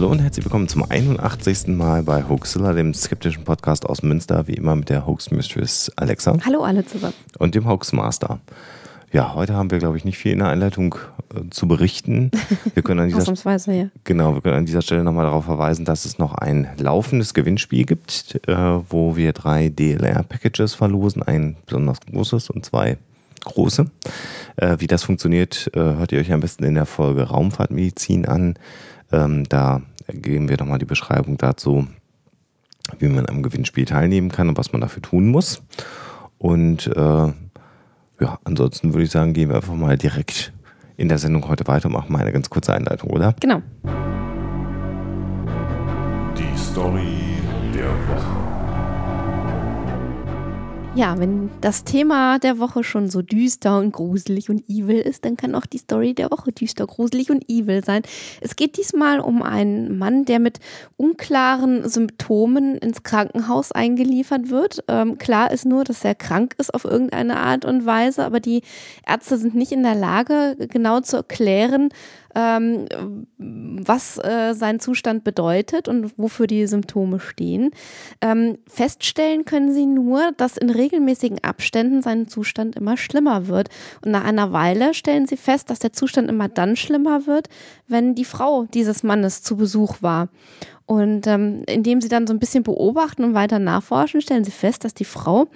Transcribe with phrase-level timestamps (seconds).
[0.00, 1.76] Hallo und herzlich willkommen zum 81.
[1.76, 6.38] Mal bei Hoaxilla, dem skeptischen Podcast aus Münster, wie immer mit der Hoax Mistress Alexa.
[6.42, 7.12] Hallo alle zusammen.
[7.38, 8.40] Und dem Hoax Master.
[9.12, 10.94] Ja, heute haben wir, glaube ich, nicht viel in der Einleitung
[11.34, 12.30] äh, zu berichten.
[12.72, 13.86] Wir können an dieser, Ausnahmsweise, ja.
[14.04, 17.84] genau, wir können an dieser Stelle nochmal darauf verweisen, dass es noch ein laufendes Gewinnspiel
[17.84, 22.96] gibt, äh, wo wir drei DLR-Packages verlosen, ein besonders großes und zwei
[23.44, 23.84] große.
[24.56, 28.54] Äh, wie das funktioniert, äh, hört ihr euch am besten in der Folge Raumfahrtmedizin an.
[29.12, 31.86] Ähm, da geben wir nochmal die Beschreibung dazu,
[32.98, 35.62] wie man am Gewinnspiel teilnehmen kann und was man dafür tun muss.
[36.38, 37.32] Und äh,
[38.20, 40.52] ja, ansonsten würde ich sagen, gehen wir einfach mal direkt
[40.96, 43.34] in der Sendung heute weiter und machen mal eine ganz kurze Einleitung, oder?
[43.40, 43.62] Genau.
[46.36, 47.16] Die Story
[47.74, 48.39] der Woche.
[50.96, 55.36] Ja, wenn das Thema der Woche schon so düster und gruselig und evil ist, dann
[55.36, 58.02] kann auch die Story der Woche düster, gruselig und evil sein.
[58.40, 60.58] Es geht diesmal um einen Mann, der mit
[60.96, 64.82] unklaren Symptomen ins Krankenhaus eingeliefert wird.
[64.88, 68.62] Ähm, klar ist nur, dass er krank ist auf irgendeine Art und Weise, aber die
[69.06, 71.90] Ärzte sind nicht in der Lage, genau zu erklären,
[72.34, 77.70] ähm, was äh, sein Zustand bedeutet und wofür die Symptome stehen.
[78.20, 83.68] Ähm, feststellen können sie nur, dass in regelmäßigen Abständen sein Zustand immer schlimmer wird.
[84.04, 87.48] Und nach einer Weile stellen sie fest, dass der Zustand immer dann schlimmer wird,
[87.86, 90.28] wenn die Frau dieses Mannes zu Besuch war.
[90.90, 94.82] Und ähm, indem sie dann so ein bisschen beobachten und weiter nachforschen, stellen sie fest,
[94.82, 95.46] dass die Frau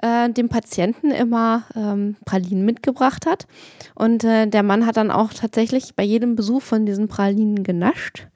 [0.00, 3.48] äh, dem Patienten immer ähm, Pralinen mitgebracht hat.
[3.96, 8.28] Und äh, der Mann hat dann auch tatsächlich bei jedem Besuch von diesen Pralinen genascht.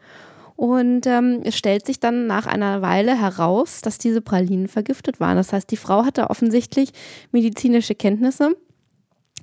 [0.56, 5.36] Und ähm, es stellt sich dann nach einer Weile heraus, dass diese Pralinen vergiftet waren.
[5.36, 6.90] Das heißt, die Frau hatte offensichtlich
[7.30, 8.56] medizinische Kenntnisse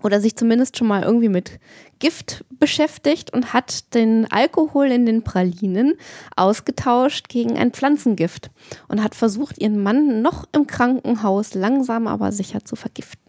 [0.03, 1.59] oder sich zumindest schon mal irgendwie mit
[1.99, 5.95] Gift beschäftigt und hat den Alkohol in den Pralinen
[6.35, 8.51] ausgetauscht gegen ein Pflanzengift
[8.87, 13.21] und hat versucht, ihren Mann noch im Krankenhaus langsam aber sicher zu vergiften.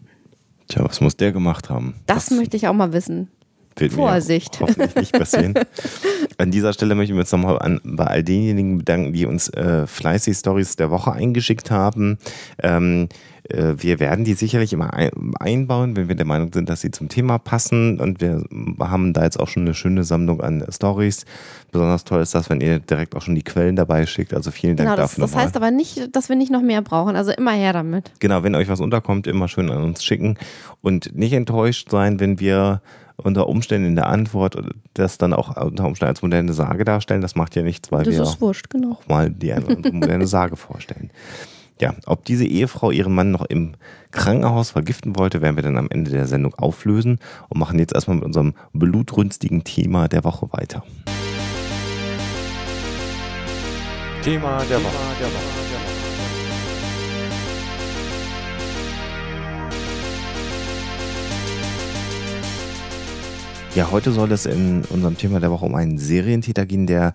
[0.67, 1.95] Tja, was muss der gemacht haben?
[2.05, 3.29] Das, möchte ich auch mal wissen.
[3.87, 4.59] Vorsicht.
[4.59, 5.53] hoffentlich nicht passieren.
[6.37, 9.87] An dieser Stelle möchten wir uns nochmal an, bei all denjenigen bedanken, die uns äh,
[9.87, 12.17] fleißig Stories der Woche eingeschickt haben.
[12.61, 13.15] Ähm, äh,
[13.51, 17.09] wir werden die sicherlich immer ein, einbauen, wenn wir der Meinung sind, dass sie zum
[17.09, 17.99] Thema passen.
[17.99, 18.43] Und wir
[18.79, 21.25] haben da jetzt auch schon eine schöne Sammlung an Stories.
[21.71, 24.33] Besonders toll ist das, wenn ihr direkt auch schon die Quellen dabei schickt.
[24.33, 25.45] Also vielen Dank Genau, das, dafür das nochmal.
[25.45, 27.15] heißt aber nicht, dass wir nicht noch mehr brauchen.
[27.15, 28.11] Also immer her damit.
[28.19, 30.37] Genau, wenn euch was unterkommt, immer schön an uns schicken
[30.81, 32.81] und nicht enttäuscht sein, wenn wir
[33.17, 34.57] unter Umständen in der Antwort
[34.93, 37.21] das dann auch unter Umständen als moderne Sage darstellen.
[37.21, 38.91] Das macht ja nichts, weil Das wir ist wurscht, genau.
[38.93, 41.09] auch mal die eine moderne Sage vorstellen.
[41.81, 43.71] Ja, ob diese Ehefrau ihren Mann noch im
[44.11, 48.17] Krankenhaus vergiften wollte, werden wir dann am Ende der Sendung auflösen und machen jetzt erstmal
[48.17, 50.83] mit unserem blutrünstigen Thema der Woche weiter.
[54.21, 54.93] Thema der Woche.
[63.75, 67.13] Ja, heute soll es in unserem Thema der Woche um einen Serientäter gehen, der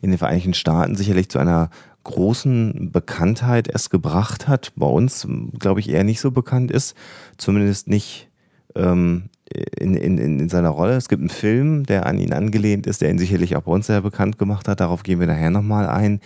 [0.00, 1.70] in den Vereinigten Staaten sicherlich zu einer
[2.08, 4.72] großen Bekanntheit erst gebracht hat.
[4.76, 6.96] Bei uns, glaube ich, eher nicht so bekannt ist.
[7.36, 8.28] Zumindest nicht
[8.74, 10.96] ähm, in, in, in seiner Rolle.
[10.96, 13.86] Es gibt einen Film, der an ihn angelehnt ist, der ihn sicherlich auch bei uns
[13.86, 14.80] sehr bekannt gemacht hat.
[14.80, 16.20] Darauf gehen wir nachher nochmal ein.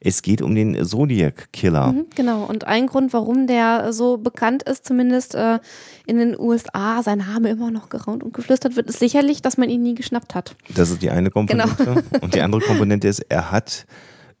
[0.00, 1.92] Es geht um den Zodiac Killer.
[1.92, 2.44] Mhm, genau.
[2.44, 5.58] Und ein Grund, warum der so bekannt ist, zumindest äh,
[6.06, 9.68] in den USA, sein Name immer noch geraunt und geflüstert wird, ist sicherlich, dass man
[9.68, 10.54] ihn nie geschnappt hat.
[10.74, 11.84] Das ist die eine Komponente.
[11.84, 12.00] Genau.
[12.20, 13.86] Und die andere Komponente ist, er hat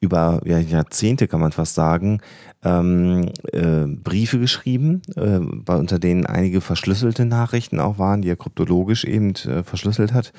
[0.06, 2.20] über ja, Jahrzehnte, kann man fast sagen,
[2.64, 5.38] ähm, äh, Briefe geschrieben, äh,
[5.72, 10.32] unter denen einige verschlüsselte Nachrichten auch waren, die er kryptologisch eben äh, verschlüsselt hat.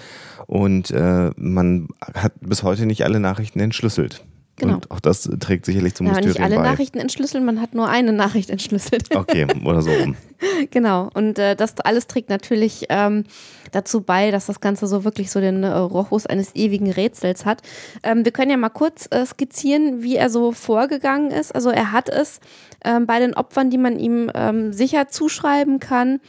[0.47, 4.23] Und äh, man hat bis heute nicht alle Nachrichten entschlüsselt.
[4.57, 4.75] Genau.
[4.75, 6.69] Und auch das trägt sicherlich zum Ja, Mysterium nicht alle bei.
[6.71, 9.09] Nachrichten entschlüsseln, man hat nur eine Nachricht entschlüsselt.
[9.17, 10.15] Okay, oder so rum.
[10.71, 11.09] genau.
[11.13, 13.23] Und äh, das alles trägt natürlich ähm,
[13.71, 17.61] dazu bei, dass das Ganze so wirklich so den äh, Rochus eines ewigen Rätsels hat.
[18.03, 21.53] Ähm, wir können ja mal kurz äh, skizzieren, wie er so vorgegangen ist.
[21.53, 22.39] Also er hat es
[22.83, 26.19] ähm, bei den Opfern, die man ihm ähm, sicher zuschreiben kann,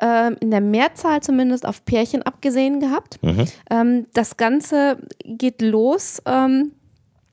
[0.00, 3.18] ähm, in der Mehrzahl zumindest auf Pärchen abgesehen gehabt.
[3.22, 3.44] Mhm.
[3.70, 6.20] Ähm, das Ganze geht los.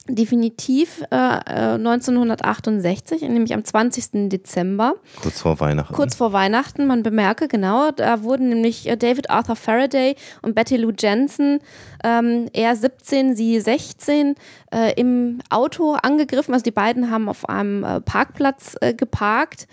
[0.10, 4.30] Definitiv äh, äh, 1968, nämlich am 20.
[4.30, 5.94] Dezember, Kurz vor Weihnachten.
[5.94, 6.88] kurz vor Weihnachten.
[6.88, 11.60] Man bemerke genau, da wurden nämlich äh, David Arthur Faraday und Betty Lou Jensen,
[12.04, 14.36] ähm, er 17, sie 16,
[14.74, 16.54] äh, im Auto angegriffen.
[16.54, 19.68] Also die beiden haben auf einem äh, Parkplatz äh, geparkt.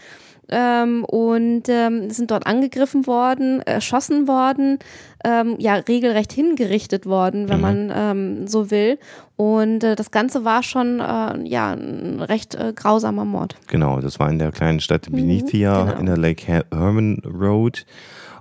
[0.48, 4.78] Ähm, und ähm, sind dort angegriffen worden, erschossen worden,
[5.24, 7.62] ähm, ja, regelrecht hingerichtet worden, wenn Mhm.
[7.62, 8.98] man ähm, so will.
[9.36, 13.56] Und äh, das Ganze war schon äh, ja, ein recht äh, grausamer Mord.
[13.68, 15.98] Genau, das war in der kleinen Stadt Benicia genau.
[15.98, 17.84] in der Lake Her Herman Road.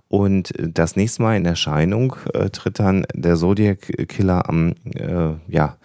[0.08, 5.34] Und äh, das nächste Mal in Erscheinung äh, tritt dann der Zodiac Killer am äh,
[5.48, 5.78] ja,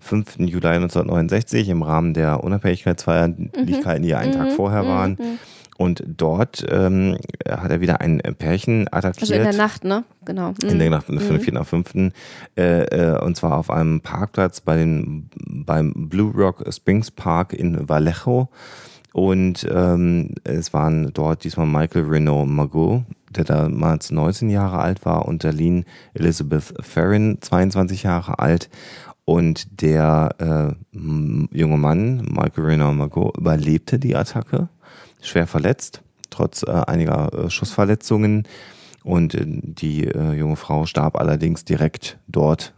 [0.00, 0.38] 5.
[0.38, 5.18] Juli 1969 im Rahmen der Unabhängigkeitsfeierlichkeiten, die ja einen Tag vorher waren.
[5.78, 7.18] Und dort ähm,
[7.48, 9.22] hat er wieder ein Pärchen attackiert.
[9.22, 10.04] Also in der Nacht, ne?
[10.24, 10.54] Genau.
[10.62, 10.92] In der Mhm.
[10.92, 11.94] Nacht, von 4 nach 5.
[12.56, 17.88] Äh, äh, und zwar auf einem Parkplatz bei den, beim Blue Rock Springs Park in
[17.88, 18.48] Vallejo.
[19.12, 25.26] Und ähm, es waren dort diesmal Michael Renault Margot, der damals 19 Jahre alt war,
[25.26, 25.84] und Darlene
[26.14, 28.68] Elizabeth Farron, 22 Jahre alt.
[29.24, 30.96] Und der äh,
[31.50, 34.68] junge Mann, Michael Renault Margot, überlebte die Attacke,
[35.20, 38.46] schwer verletzt, trotz äh, einiger äh, Schussverletzungen.
[39.04, 42.74] Und äh, die äh, junge Frau starb allerdings direkt dort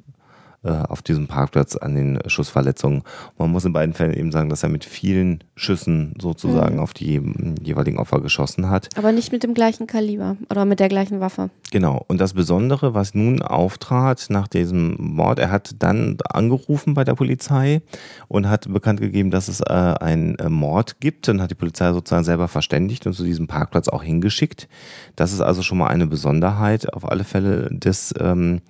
[0.63, 3.03] auf diesem Parkplatz an den Schussverletzungen.
[3.39, 7.21] Man muss in beiden Fällen eben sagen, dass er mit vielen Schüssen sozusagen auf die
[7.63, 8.89] jeweiligen Opfer geschossen hat.
[8.97, 11.51] Aber nicht mit dem gleichen Kaliber oder mit der gleichen Waffe.
[11.71, 12.05] Genau.
[12.09, 17.15] Und das Besondere, was nun auftrat nach diesem Mord, er hat dann angerufen bei der
[17.15, 17.83] Polizei
[18.29, 21.29] und hat bekannt gegeben, dass es äh, einen äh, Mord gibt.
[21.29, 24.69] Dann hat die Polizei sozusagen selber verständigt und zu diesem Parkplatz auch hingeschickt.
[25.17, 28.61] Das ist also schon mal eine Besonderheit auf alle Fälle des ähm,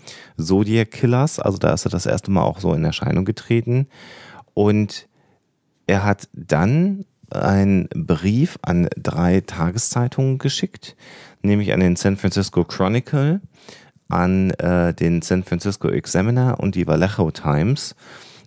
[0.41, 1.39] Zodiac Killers.
[1.39, 3.89] Also da ist er das erste Mal auch so in Erscheinung getreten.
[4.55, 5.09] Und
[5.87, 10.97] er hat dann einen Brief an drei Tageszeitungen geschickt,
[11.43, 13.41] nämlich an den San Francisco Chronicle,
[14.09, 17.95] an äh, den San Francisco Examiner und die Vallejo Times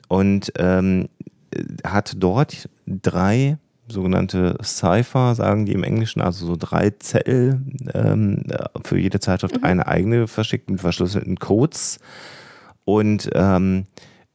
[0.08, 1.10] und ähm,
[1.86, 3.58] hat dort drei
[3.92, 7.62] sogenannte Cipher, sagen die im Englischen, also so drei Zettel
[7.94, 8.44] ähm,
[8.84, 12.00] für jede Zeitschrift eine eigene verschickt mit verschlüsselten Codes.
[12.86, 13.86] Und ähm,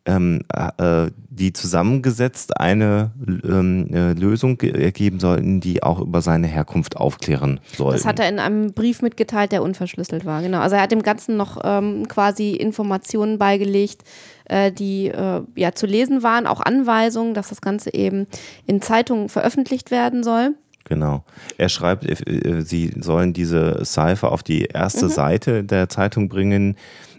[0.06, 0.40] ähm,
[0.78, 3.10] äh, die zusammengesetzt eine
[3.44, 7.98] ähm, äh, Lösung ge- ergeben sollten, die auch über seine Herkunft aufklären sollten.
[7.98, 10.40] Das hat er in einem Brief mitgeteilt, der unverschlüsselt war.
[10.40, 10.60] Genau.
[10.60, 14.02] Also er hat dem Ganzen noch ähm, quasi Informationen beigelegt,
[14.46, 18.26] äh, die äh, ja zu lesen waren, auch Anweisungen, dass das Ganze eben
[18.66, 20.54] in Zeitungen veröffentlicht werden soll.
[20.88, 21.24] Genau.
[21.58, 26.76] Er schreibt, äh, äh, sie sollen diese Cipher auf die erste Seite der Zeitung bringen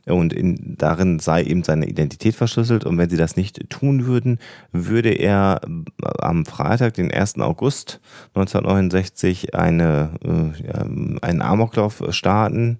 [0.08, 4.40] und in, darin sei eben seine Identität verschlüsselt und wenn sie das nicht tun würden,
[4.72, 7.40] würde er äh, am Freitag, den 1.
[7.40, 8.00] August
[8.36, 12.78] 1969, eine, äh, einen Amoklauf starten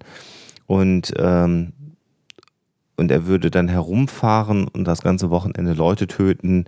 [0.66, 1.72] und ähm,
[2.96, 6.64] und er würde dann herumfahren und das ganze Wochenende Leute töten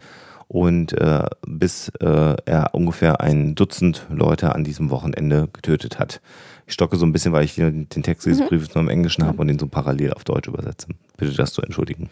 [0.47, 6.21] und äh, bis äh, er ungefähr ein Dutzend Leute an diesem Wochenende getötet hat.
[6.71, 9.39] Ich stocke so ein bisschen, weil ich den Text dieses Briefes nur im Englischen habe
[9.39, 10.87] und den so parallel auf Deutsch übersetze.
[11.17, 12.09] Bitte das zu entschuldigen.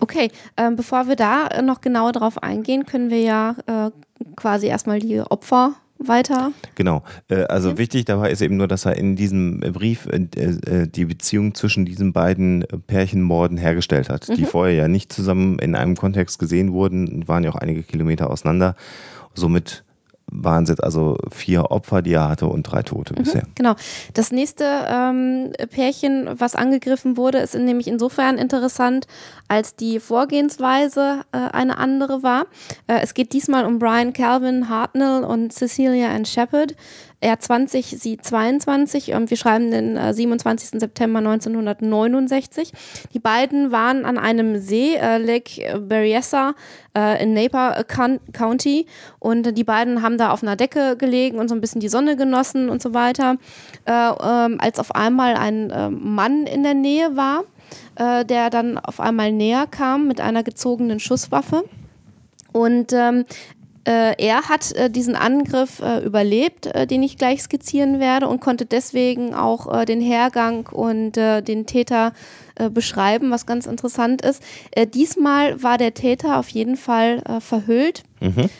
[0.00, 3.90] Okay, ähm, bevor wir da äh, noch genauer drauf eingehen, können wir ja äh,
[4.36, 6.52] quasi erstmal die Opfer weiter.
[6.74, 7.02] Genau.
[7.28, 11.54] Äh, also wichtig dabei ist eben nur, dass er in diesem Brief äh, die Beziehung
[11.54, 16.74] zwischen diesen beiden Pärchenmorden hergestellt hat, die vorher ja nicht zusammen in einem Kontext gesehen
[16.74, 18.76] wurden, waren ja auch einige Kilometer auseinander.
[19.32, 19.84] Somit
[20.32, 23.42] waren es jetzt also vier Opfer, die er hatte und drei Tote bisher.
[23.54, 23.74] Genau.
[24.14, 29.06] Das nächste ähm, Pärchen, was angegriffen wurde, ist nämlich insofern interessant,
[29.48, 32.46] als die Vorgehensweise äh, eine andere war.
[32.86, 36.74] Äh, es geht diesmal um Brian Calvin Hartnell und Cecilia Ann Shepard.
[37.22, 40.80] Er 20, sie 22 und wir schreiben den äh, 27.
[40.80, 42.72] September 1969.
[43.14, 46.54] Die beiden waren an einem See, äh, Lake Berryessa
[46.98, 48.86] äh, in Napa Coun- County
[49.20, 51.88] und äh, die beiden haben da auf einer Decke gelegen und so ein bisschen die
[51.88, 53.36] Sonne genossen und so weiter,
[53.84, 57.44] äh, ähm, als auf einmal ein äh, Mann in der Nähe war,
[57.94, 61.62] äh, der dann auf einmal näher kam mit einer gezogenen Schusswaffe.
[62.52, 63.26] Und ähm,
[63.84, 68.40] äh, er hat äh, diesen Angriff äh, überlebt, äh, den ich gleich skizzieren werde, und
[68.40, 72.12] konnte deswegen auch äh, den Hergang und äh, den Täter
[72.56, 74.42] äh, beschreiben, was ganz interessant ist.
[74.72, 78.04] Äh, diesmal war der Täter auf jeden Fall äh, verhüllt.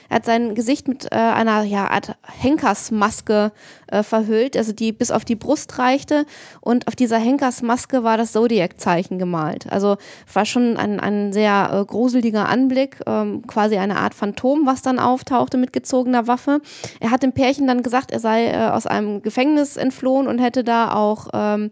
[0.09, 3.53] Er hat sein Gesicht mit äh, einer ja, Art Henkersmaske
[3.87, 6.27] äh, verhüllt, also die bis auf die Brust reichte.
[6.61, 9.71] Und auf dieser Henkersmaske war das Zodiac-Zeichen gemalt.
[9.71, 9.99] Also
[10.33, 14.99] war schon ein, ein sehr äh, gruseliger Anblick, ähm, quasi eine Art Phantom, was dann
[14.99, 16.61] auftauchte mit gezogener Waffe.
[16.99, 20.93] Er hat dem Pärchen dann gesagt, er sei aus einem Gefängnis entflohen und hätte da
[20.93, 21.71] auch ähm,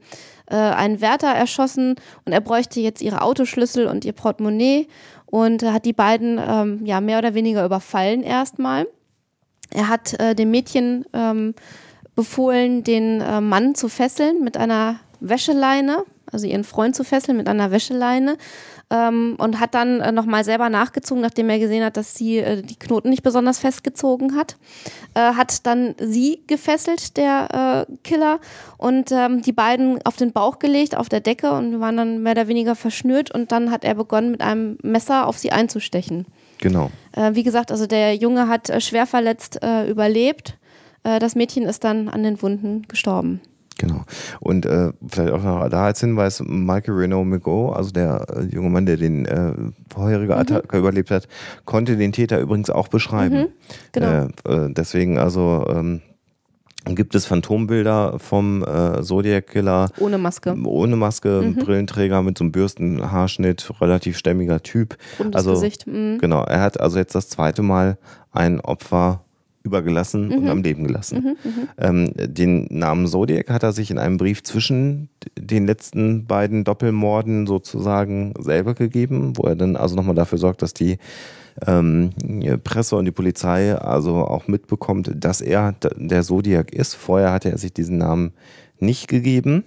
[0.50, 4.88] äh, einen Wärter erschossen und er bräuchte jetzt ihre Autoschlüssel und ihr Portemonnaie
[5.26, 8.86] und hat die beiden ähm, ja mehr oder weniger überfallen erstmal.
[9.72, 11.54] Er hat äh, dem Mädchen ähm,
[12.14, 17.48] befohlen, den äh, Mann zu fesseln mit einer Wäscheleine, also ihren Freund zu fesseln mit
[17.48, 18.36] einer Wäscheleine
[18.90, 22.62] ähm, und hat dann äh, nochmal selber nachgezogen, nachdem er gesehen hat, dass sie äh,
[22.62, 24.56] die Knoten nicht besonders festgezogen hat.
[25.14, 28.40] Äh, hat dann sie gefesselt, der äh, Killer,
[28.78, 32.32] und ähm, die beiden auf den Bauch gelegt, auf der Decke und waren dann mehr
[32.32, 36.26] oder weniger verschnürt und dann hat er begonnen, mit einem Messer auf sie einzustechen.
[36.58, 36.90] Genau.
[37.12, 40.56] Äh, wie gesagt, also der Junge hat äh, schwer verletzt überlebt.
[41.02, 43.40] das Mädchen ist dann an den Wunden gestorben.
[43.80, 44.04] Genau.
[44.40, 48.68] Und äh, vielleicht auch noch da als Hinweis, Michael Renault Migo, also der äh, junge
[48.68, 49.54] Mann, der den äh,
[49.90, 50.40] vorherige mhm.
[50.40, 51.28] Attacker überlebt hat,
[51.64, 53.36] konnte den Täter übrigens auch beschreiben.
[53.36, 53.46] Mhm.
[53.92, 54.28] Genau.
[54.46, 56.02] Äh, äh, deswegen also ähm,
[56.84, 59.88] gibt es Phantombilder vom äh, Zodiac Killer.
[59.98, 60.54] Ohne Maske.
[60.62, 61.56] Ohne Maske, mhm.
[61.56, 64.98] Brillenträger mit so einem Bürstenhaarschnitt, relativ stämmiger Typ.
[65.18, 65.86] Rundes also, Gesicht.
[65.86, 66.18] Mhm.
[66.18, 67.96] Genau, er hat also jetzt das zweite Mal
[68.30, 69.24] ein Opfer
[69.62, 70.34] übergelassen mhm.
[70.34, 71.36] und am Leben gelassen.
[71.44, 76.26] Mhm, mhm, ähm, den Namen Zodiac hat er sich in einem Brief zwischen den letzten
[76.26, 80.98] beiden Doppelmorden sozusagen selber gegeben, wo er dann also nochmal dafür sorgt, dass die
[81.66, 82.10] ähm,
[82.64, 86.94] Presse und die Polizei also auch mitbekommt, dass er der Zodiac ist.
[86.94, 88.32] Vorher hatte er sich diesen Namen
[88.78, 89.64] nicht gegeben.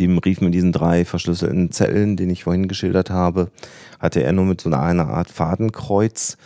[0.00, 3.52] Dem Brief mit diesen drei verschlüsselten Zellen, den ich vorhin geschildert habe,
[4.00, 6.36] hatte er nur mit so einer Art Fadenkreuz äh,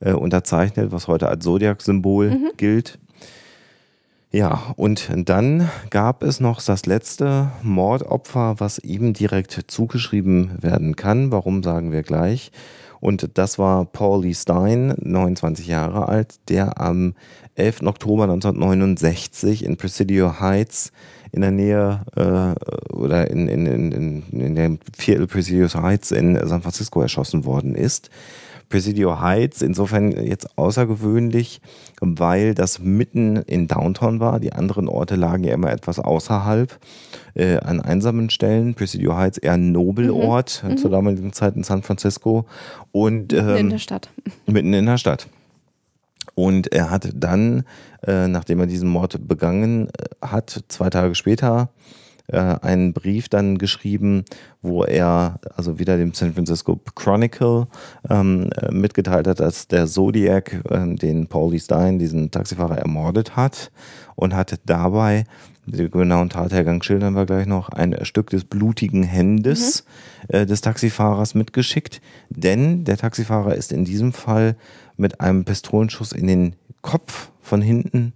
[0.00, 2.50] unterzeichnet, was heute als Zodiac-Symbol mhm.
[2.56, 2.98] gilt.
[4.32, 11.32] Ja, und dann gab es noch das letzte Mordopfer, was ihm direkt zugeschrieben werden kann.
[11.32, 12.52] Warum sagen wir gleich?
[13.00, 17.14] Und das war Paul Stein, 29 Jahre alt, der am
[17.56, 17.82] 11.
[17.82, 20.92] Oktober 1969 in Presidio Heights
[21.32, 26.62] in der Nähe äh, oder in, in, in, in dem Viertel Presidio Heights in San
[26.62, 28.10] Francisco erschossen worden ist.
[28.70, 31.60] Presidio Heights insofern jetzt außergewöhnlich,
[32.00, 34.40] weil das mitten in Downtown war.
[34.40, 36.78] Die anderen Orte lagen ja immer etwas außerhalb,
[37.34, 38.74] äh, an einsamen Stellen.
[38.74, 40.78] Presidio Heights eher ein Nobelort mhm.
[40.78, 42.46] zur damaligen Zeit in San Francisco.
[42.92, 44.08] Und, ähm, mitten in der Stadt.
[44.46, 45.26] Mitten in der Stadt.
[46.36, 47.64] Und er hat dann,
[48.06, 51.70] äh, nachdem er diesen Mord begangen äh, hat, zwei Tage später
[52.32, 54.24] äh, einen Brief dann geschrieben,
[54.62, 57.66] wo er also wieder dem San Francisco Chronicle
[58.08, 63.70] ähm, äh, mitgeteilt hat, dass der Zodiac äh, den Paul Stein, diesen Taxifahrer, ermordet hat
[64.14, 65.24] und hatte dabei
[65.66, 69.84] den genauen Tathergang schildern wir gleich noch, ein Stück des blutigen Händes
[70.28, 70.36] mhm.
[70.36, 72.00] äh, des Taxifahrers mitgeschickt.
[72.28, 74.56] Denn der Taxifahrer ist in diesem Fall
[74.96, 78.12] mit einem Pistolenschuss in den Kopf von hinten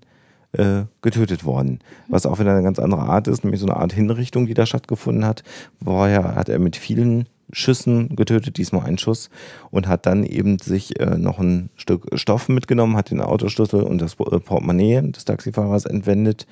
[0.59, 1.81] äh, getötet worden.
[2.09, 4.67] Was auch wieder eine ganz andere Art ist, nämlich so eine Art Hinrichtung, die da
[4.67, 5.43] stattgefunden hat.
[5.83, 9.31] Vorher hat er mit vielen Schüssen getötet, diesmal ein Schuss,
[9.71, 14.01] und hat dann eben sich äh, noch ein Stück Stoff mitgenommen, hat den Autoschlüssel und
[14.01, 16.47] das äh, Portemonnaie des Taxifahrers entwendet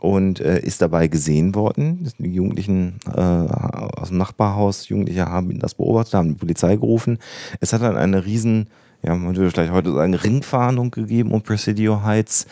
[0.00, 2.10] und äh, ist dabei gesehen worden.
[2.18, 7.18] Die Jugendlichen äh, aus dem Nachbarhaus, Jugendliche haben das beobachtet, haben die Polizei gerufen.
[7.60, 8.68] Es hat dann eine riesen,
[9.02, 12.46] ja, man würde vielleicht heute sagen, Ringfahndung gegeben um Presidio Heights.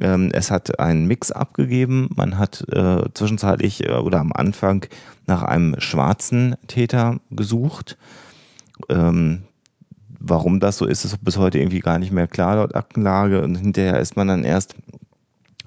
[0.00, 2.08] Ähm, es hat einen Mix abgegeben.
[2.14, 4.86] Man hat äh, zwischenzeitlich äh, oder am Anfang
[5.26, 7.98] nach einem schwarzen Täter gesucht.
[8.88, 9.42] Ähm,
[10.20, 13.42] warum das so ist, ist bis heute irgendwie gar nicht mehr klar laut Aktenlage.
[13.42, 14.76] Und hinterher ist man dann erst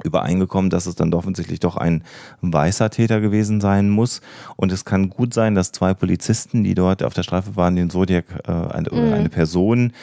[0.03, 2.03] übereingekommen, dass es dann offensichtlich doch ein
[2.41, 4.21] weißer Täter gewesen sein muss.
[4.55, 7.89] Und es kann gut sein, dass zwei Polizisten, die dort auf der Streife waren, den
[7.89, 9.13] Zodiac, äh, eine, mhm.
[9.13, 9.93] eine Person,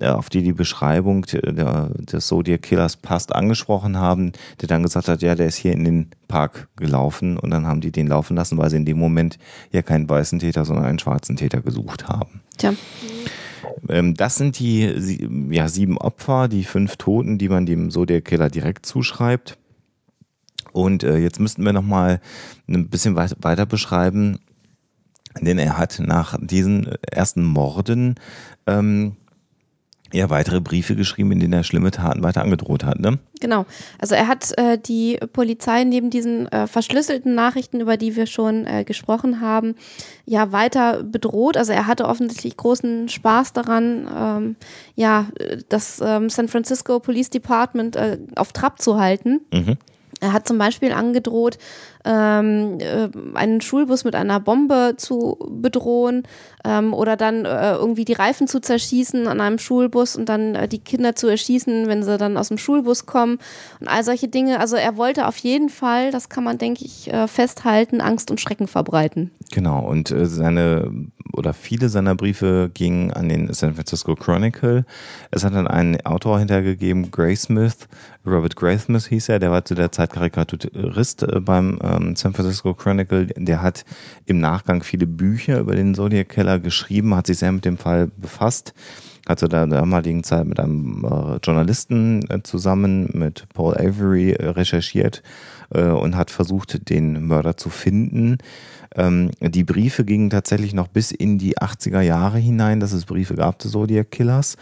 [0.00, 5.08] äh, auf die die Beschreibung der, des Zodiac Killers passt, angesprochen haben, der dann gesagt
[5.08, 8.36] hat, ja, der ist hier in den Park gelaufen und dann haben die den laufen
[8.36, 9.38] lassen, weil sie in dem Moment
[9.72, 12.40] ja keinen weißen Täter, sondern einen schwarzen Täter gesucht haben.
[12.56, 12.74] Tja.
[13.88, 15.18] Ähm, das sind die
[15.50, 19.58] ja, sieben Opfer, die fünf Toten, die man dem Zodiac Killer direkt zuschreibt.
[20.72, 22.20] Und äh, jetzt müssten wir nochmal
[22.68, 24.38] ein bisschen weiter beschreiben,
[25.40, 28.16] denn er hat nach diesen ersten Morden
[28.66, 29.16] ähm,
[30.12, 32.98] ja weitere Briefe geschrieben, in denen er schlimme Taten weiter angedroht hat.
[32.98, 33.18] Ne?
[33.40, 33.66] Genau.
[33.98, 38.66] Also er hat äh, die Polizei neben diesen äh, verschlüsselten Nachrichten, über die wir schon
[38.66, 39.74] äh, gesprochen haben,
[40.24, 41.56] ja weiter bedroht.
[41.56, 44.56] Also er hatte offensichtlich großen Spaß daran, ähm,
[44.94, 45.26] ja
[45.68, 49.40] das ähm, San Francisco Police Department äh, auf Trab zu halten.
[49.52, 49.76] Mhm.
[50.20, 51.58] Er hat zum Beispiel angedroht,
[52.04, 56.24] ähm, äh, einen Schulbus mit einer Bombe zu bedrohen
[56.68, 60.68] ähm, oder dann äh, irgendwie die Reifen zu zerschießen an einem Schulbus und dann äh,
[60.68, 63.38] die Kinder zu erschießen, wenn sie dann aus dem Schulbus kommen
[63.80, 64.60] und all solche Dinge.
[64.60, 68.40] Also er wollte auf jeden Fall, das kann man denke ich äh, festhalten, Angst und
[68.40, 69.30] Schrecken verbreiten.
[69.50, 70.92] Genau und äh, seine
[71.32, 74.84] oder viele seiner Briefe gingen an den San Francisco Chronicle.
[75.30, 77.88] Es hat dann einen Autor hintergegeben, Graysmith,
[78.28, 82.74] Robert Graysmith hieß er, der war zu der Zeit Karikaturist äh, beim ähm, San Francisco
[82.74, 83.26] Chronicle.
[83.36, 83.84] Der hat
[84.26, 88.10] im Nachgang viele Bücher über den Zodiac Killer geschrieben, hat sich sehr mit dem Fall
[88.16, 88.74] befasst
[89.28, 94.48] hat zu der damaligen Zeit mit einem äh, Journalisten äh, zusammen, mit Paul Avery, äh,
[94.48, 95.22] recherchiert
[95.70, 98.38] äh, und hat versucht, den Mörder zu finden.
[98.96, 103.34] Ähm, die Briefe gingen tatsächlich noch bis in die 80er Jahre hinein, dass es Briefe
[103.34, 104.56] gab zu Zodiac Killers.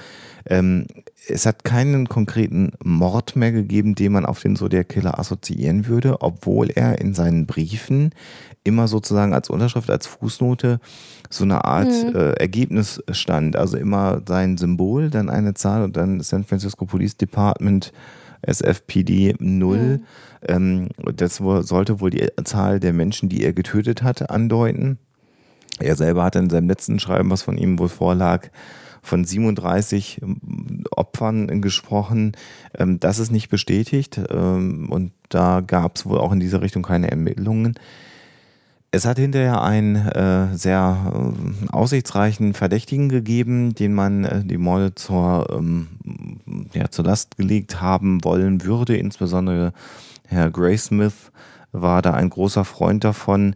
[0.46, 0.86] Ähm,
[1.28, 6.22] es hat keinen konkreten Mord mehr gegeben, den man auf den Zodiac Killer assoziieren würde,
[6.22, 8.10] obwohl er in seinen Briefen
[8.64, 10.80] immer sozusagen als Unterschrift, als Fußnote
[11.30, 12.14] so eine Art mhm.
[12.14, 13.56] äh, Ergebnis stand.
[13.56, 17.92] Also immer sein Symbol, dann eine Zahl und dann San Francisco Police Department
[18.42, 19.78] SFPD 0.
[19.78, 20.04] Mhm.
[20.46, 24.98] Ähm, das sollte wohl die Zahl der Menschen, die er getötet hatte, andeuten.
[25.78, 28.48] Er selber hat in seinem letzten Schreiben, was von ihm wohl vorlag,
[29.06, 32.32] von 37 ähm, Opfern gesprochen.
[32.76, 36.82] Ähm, das ist nicht bestätigt ähm, und da gab es wohl auch in diese Richtung
[36.82, 37.74] keine Ermittlungen.
[38.92, 44.94] Es hat hinterher einen äh, sehr äh, aussichtsreichen Verdächtigen gegeben, den man äh, die Morde
[44.94, 45.88] zur, ähm,
[46.72, 48.96] ja, zur Last gelegt haben wollen würde.
[48.96, 49.72] Insbesondere
[50.26, 51.30] Herr Graysmith
[51.72, 53.54] war da ein großer Freund davon.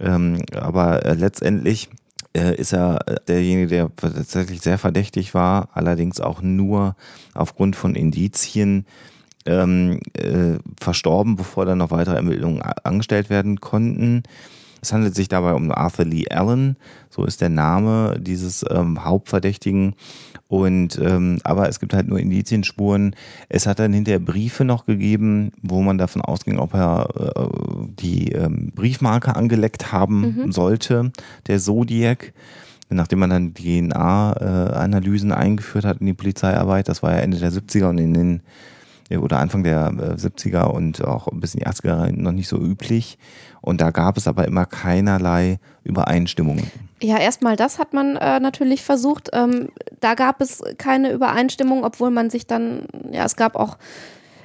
[0.00, 1.90] Ähm, aber äh, letztendlich
[2.36, 6.96] äh, ist er äh, derjenige, der tatsächlich sehr verdächtig war, allerdings auch nur
[7.34, 8.86] aufgrund von Indizien
[9.46, 14.22] ähm, äh, verstorben, bevor dann noch weitere Ermittlungen angestellt werden konnten.
[14.80, 16.76] Es handelt sich dabei um Arthur Lee Allen,
[17.10, 19.94] so ist der Name dieses ähm, Hauptverdächtigen.
[20.48, 23.14] Und ähm, aber es gibt halt nur Indizienspuren.
[23.50, 27.48] Es hat dann hinterher Briefe noch gegeben, wo man davon ausging, ob er äh,
[28.00, 30.52] die ähm, Briefmarke angeleckt haben mhm.
[30.52, 31.12] sollte,
[31.46, 32.32] der Zodiac.
[32.90, 37.90] Nachdem man dann DNA-Analysen eingeführt hat in die Polizeiarbeit, das war ja Ende der 70er
[37.90, 38.40] und in den
[39.10, 43.18] oder Anfang der 70er äh, und auch ein bisschen die 80er noch nicht so üblich.
[43.60, 46.70] Und da gab es aber immer keinerlei Übereinstimmungen.
[47.02, 49.30] Ja, erstmal das hat man äh, natürlich versucht.
[49.32, 53.78] Ähm, da gab es keine Übereinstimmung, obwohl man sich dann, ja, es gab auch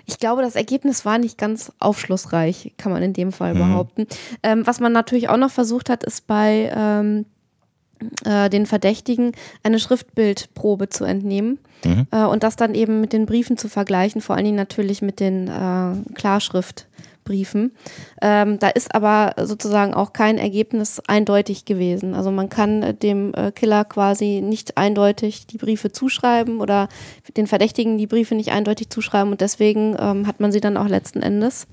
[0.06, 3.60] ich glaube, das Ergebnis war nicht ganz aufschlussreich, kann man in dem Fall mhm.
[3.60, 4.08] behaupten.
[4.42, 7.26] Ähm, was man natürlich auch noch versucht hat, ist bei ähm,
[8.26, 9.32] äh, den Verdächtigen
[9.64, 12.08] eine Schriftbildprobe zu entnehmen mhm.
[12.12, 15.20] äh, und das dann eben mit den Briefen zu vergleichen, vor allen Dingen natürlich mit
[15.20, 16.88] den äh, Klarschrift.
[17.24, 17.72] Briefen.
[18.22, 22.14] Ähm, da ist aber sozusagen auch kein Ergebnis eindeutig gewesen.
[22.14, 26.90] Also man kann dem äh, Killer quasi nicht eindeutig die Briefe zuschreiben oder
[27.38, 30.88] den Verdächtigen die Briefe nicht eindeutig zuschreiben und deswegen ähm, hat man sie dann auch
[30.88, 31.68] letzten Endes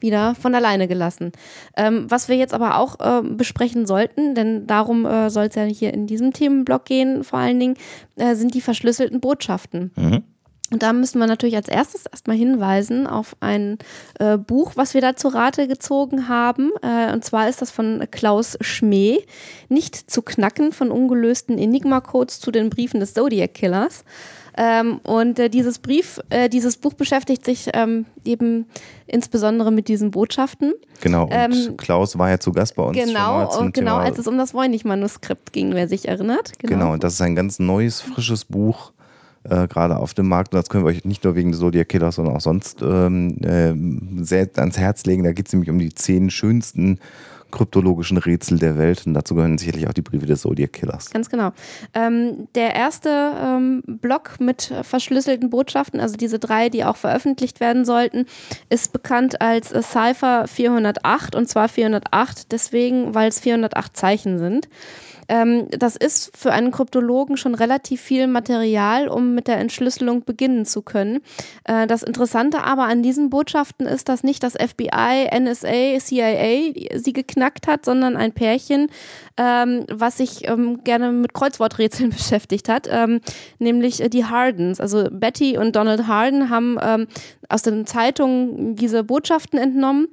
[0.00, 1.32] wieder von alleine gelassen.
[1.76, 5.62] Ähm, was wir jetzt aber auch äh, besprechen sollten, denn darum äh, soll es ja
[5.64, 7.76] hier in diesem Themenblock gehen, vor allen Dingen,
[8.16, 9.92] äh, sind die verschlüsselten Botschaften.
[9.96, 10.24] Mhm.
[10.70, 13.78] Und da müssen wir natürlich als erstes erstmal hinweisen auf ein
[14.18, 16.70] äh, Buch, was wir da zu Rate gezogen haben.
[16.82, 19.24] Äh, und zwar ist das von Klaus Schmee,
[19.68, 24.04] Nicht zu knacken von ungelösten Enigma-Codes zu den Briefen des Zodiac Killers.
[24.56, 28.66] Ähm, und äh, dieses Brief, äh, dieses Buch beschäftigt sich ähm, eben
[29.06, 30.72] insbesondere mit diesen Botschaften.
[31.00, 32.96] Genau, und ähm, Klaus war ja zu Gast bei uns.
[32.96, 33.98] Genau, genau, Thema.
[34.00, 36.58] als es um das Voynich-Manuskript ging, wer sich erinnert.
[36.58, 36.72] Genau.
[36.72, 38.92] genau, und das ist ein ganz neues, frisches Buch
[39.48, 40.54] äh, gerade auf dem Markt.
[40.54, 43.38] Und das können wir euch nicht nur wegen des Zodiac Killers, sondern auch sonst ähm,
[43.42, 45.24] äh, sehr ans Herz legen.
[45.24, 46.98] Da geht es nämlich um die zehn schönsten
[47.54, 51.10] kryptologischen Rätsel der Welt und dazu gehören sicherlich auch die Briefe des Zodiac Killers.
[51.10, 51.52] Ganz genau.
[51.94, 53.08] Ähm, der erste
[53.40, 58.26] ähm, Block mit verschlüsselten Botschaften, also diese drei, die auch veröffentlicht werden sollten,
[58.70, 64.68] ist bekannt als Cypher 408 und zwar 408 deswegen, weil es 408 Zeichen sind.
[65.28, 70.64] Ähm, das ist für einen Kryptologen schon relativ viel Material, um mit der Entschlüsselung beginnen
[70.66, 71.20] zu können.
[71.64, 77.12] Äh, das Interessante aber an diesen Botschaften ist, dass nicht das FBI, NSA, CIA sie
[77.12, 78.88] geknackt hat, sondern ein Pärchen,
[79.36, 83.20] ähm, was sich ähm, gerne mit Kreuzworträtseln beschäftigt hat, ähm,
[83.58, 84.80] nämlich die Hardens.
[84.80, 87.06] Also Betty und Donald Harden haben ähm,
[87.48, 90.08] aus den Zeitungen diese Botschaften entnommen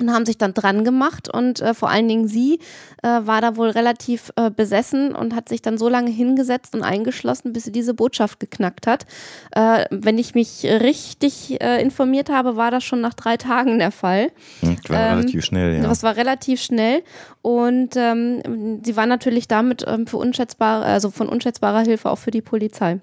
[0.00, 2.60] und haben sich dann dran gemacht und äh, vor allen Dingen sie
[3.02, 6.82] äh, war da wohl relativ äh, besessen und hat sich dann so lange hingesetzt und
[6.82, 9.06] eingeschlossen, bis sie diese Botschaft geknackt hat.
[9.52, 13.90] Äh, wenn ich mich richtig äh, informiert habe, war das schon nach drei Tagen der
[13.90, 14.30] Fall.
[14.60, 15.82] Hm, das war ähm, relativ schnell, ja.
[15.82, 17.02] Das war relativ schnell
[17.42, 22.30] und ähm, sie war natürlich damit ähm, für unschätzbare, also von unschätzbarer Hilfe auch für
[22.30, 23.00] die Polizei.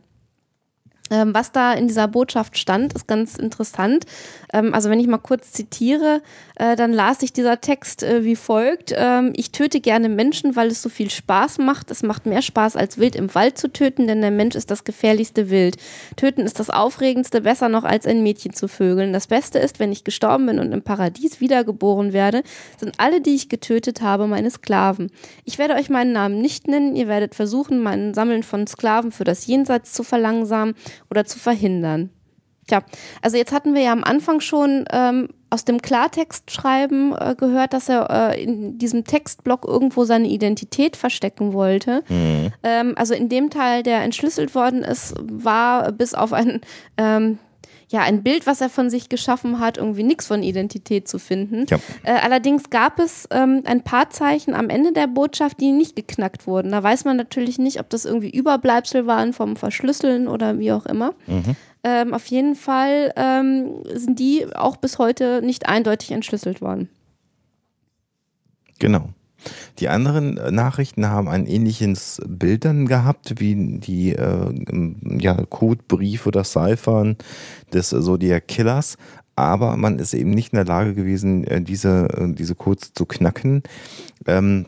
[1.11, 4.05] Ähm, was da in dieser Botschaft stand, ist ganz interessant.
[4.51, 6.23] Ähm, also wenn ich mal kurz zitiere,
[6.55, 8.91] äh, dann las ich dieser Text äh, wie folgt.
[8.95, 11.91] Ähm, ich töte gerne Menschen, weil es so viel Spaß macht.
[11.91, 14.83] Es macht mehr Spaß, als wild im Wald zu töten, denn der Mensch ist das
[14.83, 15.77] gefährlichste Wild.
[16.15, 19.13] Töten ist das Aufregendste, besser noch als ein Mädchen zu vögeln.
[19.13, 22.41] Das Beste ist, wenn ich gestorben bin und im Paradies wiedergeboren werde,
[22.79, 25.11] sind alle, die ich getötet habe, meine Sklaven.
[25.43, 26.95] Ich werde euch meinen Namen nicht nennen.
[26.95, 30.73] Ihr werdet versuchen, meinen Sammeln von Sklaven für das Jenseits zu verlangsamen
[31.09, 32.09] oder zu verhindern.
[32.67, 32.81] Tja,
[33.21, 37.89] also jetzt hatten wir ja am Anfang schon ähm, aus dem Klartextschreiben äh, gehört, dass
[37.89, 42.03] er äh, in diesem Textblock irgendwo seine Identität verstecken wollte.
[42.09, 42.51] Mhm.
[42.63, 46.61] Ähm, also in dem Teil, der entschlüsselt worden ist, war bis auf ein
[46.97, 47.37] ähm,
[47.89, 51.65] ja, ein Bild, was er von sich geschaffen hat, irgendwie nichts von Identität zu finden.
[51.69, 51.77] Ja.
[52.03, 56.47] Äh, allerdings gab es ähm, ein paar Zeichen am Ende der Botschaft, die nicht geknackt
[56.47, 56.71] wurden.
[56.71, 60.85] Da weiß man natürlich nicht, ob das irgendwie Überbleibsel waren vom Verschlüsseln oder wie auch
[60.85, 61.13] immer.
[61.27, 61.55] Mhm.
[61.83, 66.89] Ähm, auf jeden Fall ähm, sind die auch bis heute nicht eindeutig entschlüsselt worden.
[68.79, 69.09] Genau.
[69.79, 74.53] Die anderen äh, Nachrichten haben ein ähnliches Bild dann gehabt wie die äh,
[75.19, 77.17] ja, Codebrief oder Cyphern
[77.73, 78.97] des Zodiac Killers,
[79.35, 83.05] aber man ist eben nicht in der Lage gewesen, äh, diese, äh, diese Codes zu
[83.05, 83.63] knacken.
[84.25, 84.65] Ähm,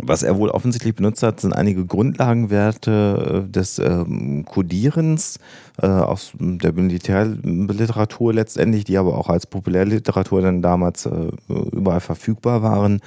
[0.00, 5.38] was er wohl offensichtlich benutzt hat, sind einige Grundlagenwerte des ähm, Codierens
[5.82, 12.62] äh, aus der Militärliteratur letztendlich, die aber auch als Populärliteratur dann damals äh, überall verfügbar
[12.62, 13.00] waren.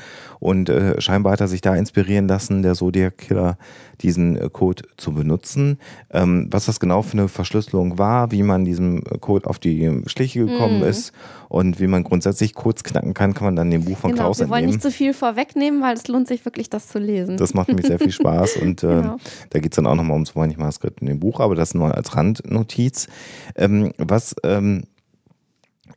[0.45, 3.57] Und äh, scheinbar hat er sich da inspirieren lassen, der Zodiac Killer,
[4.01, 5.79] diesen äh, Code zu benutzen.
[6.11, 10.45] Ähm, was das genau für eine Verschlüsselung war, wie man diesem Code auf die Schliche
[10.45, 10.83] gekommen mm.
[10.83, 11.13] ist
[11.49, 14.37] und wie man grundsätzlich Codes knacken kann, kann man dann dem Buch von genau, Klaus
[14.37, 14.61] wir entnehmen.
[14.61, 17.37] Wir wollen nicht zu viel vorwegnehmen, weil es lohnt sich wirklich, das zu lesen.
[17.37, 19.17] Das macht nämlich sehr viel Spaß und äh, genau.
[19.49, 22.15] da geht es dann auch nochmal ums Manuskript in dem Buch, aber das nur als
[22.15, 23.07] Randnotiz.
[23.55, 24.83] Ähm, was ähm,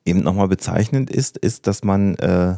[0.06, 2.56] eben nochmal bezeichnend ist, ist, dass man äh,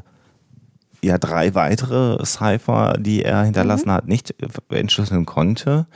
[1.03, 3.93] ja drei weitere Cypher, die er hinterlassen mhm.
[3.93, 4.35] hat, nicht
[4.71, 5.87] entschlüsseln konnte.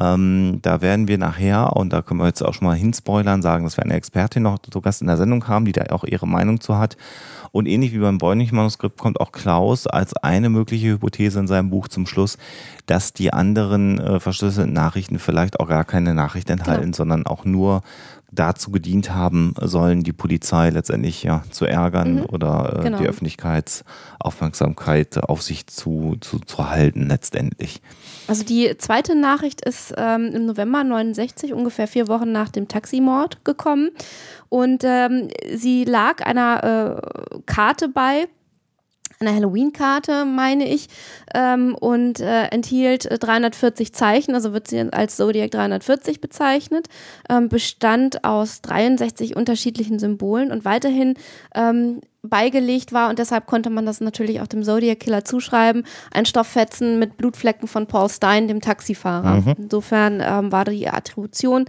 [0.00, 3.64] Ähm, da werden wir nachher, und da können wir jetzt auch schon mal hinspoilern, sagen,
[3.64, 6.26] dass wir eine Expertin noch zu Gast in der Sendung haben, die da auch ihre
[6.26, 6.96] Meinung zu hat.
[7.50, 11.88] Und ähnlich wie beim Bräunig-Manuskript kommt auch Klaus als eine mögliche Hypothese in seinem Buch
[11.88, 12.38] zum Schluss,
[12.86, 16.96] dass die anderen äh, verschlüsselten Nachrichten vielleicht auch gar keine Nachricht enthalten, genau.
[16.96, 17.82] sondern auch nur
[18.32, 22.24] dazu gedient haben sollen, die Polizei letztendlich ja zu ärgern mhm.
[22.26, 22.98] oder äh, genau.
[22.98, 27.82] die Öffentlichkeitsaufmerksamkeit auf sich zu, zu, zu halten letztendlich.
[28.26, 33.44] Also die zweite Nachricht ist ähm, im November 69, ungefähr vier Wochen nach dem Taximord
[33.44, 33.90] gekommen.
[34.48, 38.26] Und ähm, sie lag einer äh, Karte bei,
[39.26, 40.88] eine Halloween-Karte, meine ich,
[41.34, 46.88] ähm, und äh, enthielt 340 äh, Zeichen, also wird sie als Zodiac 340 bezeichnet,
[47.28, 51.14] ähm, bestand aus 63 unterschiedlichen Symbolen und weiterhin
[51.54, 56.24] ähm, beigelegt war und deshalb konnte man das natürlich auch dem Zodiac Killer zuschreiben, ein
[56.24, 59.40] Stofffetzen mit Blutflecken von Paul Stein, dem Taxifahrer.
[59.40, 59.54] Mhm.
[59.58, 61.64] Insofern ähm, war die Attribution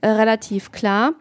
[0.00, 1.12] äh, relativ klar.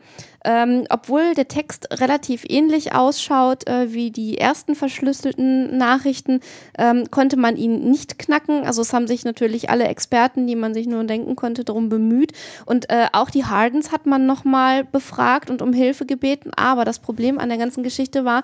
[0.46, 6.42] Ähm, obwohl der Text relativ ähnlich ausschaut äh, wie die ersten verschlüsselten Nachrichten,
[6.78, 8.64] ähm, konnte man ihn nicht knacken.
[8.66, 12.34] Also es haben sich natürlich alle Experten, die man sich nur denken konnte, darum bemüht.
[12.66, 16.52] Und äh, auch die Hardens hat man nochmal befragt und um Hilfe gebeten.
[16.56, 18.44] Aber das Problem an der ganzen Geschichte war,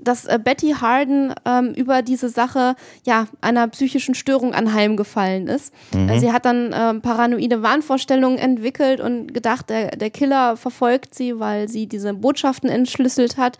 [0.00, 5.72] dass äh, Betty Harden ähm, über diese Sache ja einer psychischen Störung anheimgefallen ist.
[5.94, 6.18] Mhm.
[6.18, 11.68] Sie hat dann äh, paranoide Wahnvorstellungen entwickelt und gedacht, der, der Killer verfolgt sie, weil
[11.68, 13.58] sie diese Botschaften entschlüsselt hat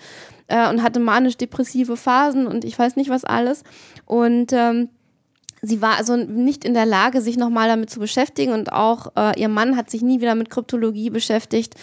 [0.49, 3.63] äh, und hatte manisch-depressive Phasen und ich weiß nicht was alles.
[4.07, 4.89] Und ähm,
[5.61, 9.39] sie war also nicht in der Lage, sich nochmal damit zu beschäftigen und auch äh,
[9.39, 11.75] ihr Mann hat sich nie wieder mit Kryptologie beschäftigt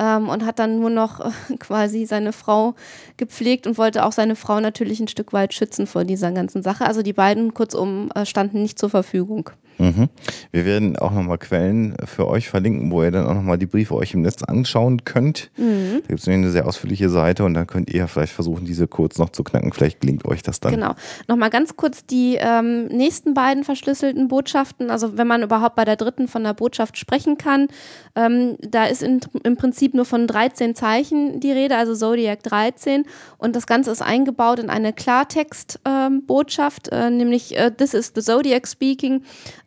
[0.00, 2.74] ähm, und hat dann nur noch äh, quasi seine Frau
[3.18, 6.86] gepflegt und wollte auch seine Frau natürlich ein Stück weit schützen vor dieser ganzen Sache.
[6.86, 9.50] Also die beiden kurzum äh, standen nicht zur Verfügung.
[9.80, 10.08] Mhm.
[10.52, 13.94] Wir werden auch nochmal Quellen für euch verlinken, wo ihr dann auch nochmal die Briefe
[13.94, 15.50] euch im Netz anschauen könnt.
[15.56, 16.02] Mhm.
[16.02, 19.18] Da gibt es eine sehr ausführliche Seite und dann könnt ihr vielleicht versuchen, diese kurz
[19.18, 19.72] noch zu knacken.
[19.72, 20.72] Vielleicht gelingt euch das dann.
[20.72, 20.94] Genau.
[21.28, 24.90] Nochmal ganz kurz die ähm, nächsten beiden verschlüsselten Botschaften.
[24.90, 27.68] Also wenn man überhaupt bei der dritten von der Botschaft sprechen kann,
[28.14, 33.04] ähm, da ist in, im Prinzip nur von 13 Zeichen die Rede, also Zodiac 13.
[33.38, 38.22] Und das Ganze ist eingebaut in eine Klartext-Botschaft, ähm, äh, nämlich äh, This is the
[38.22, 39.22] Zodiac speaking.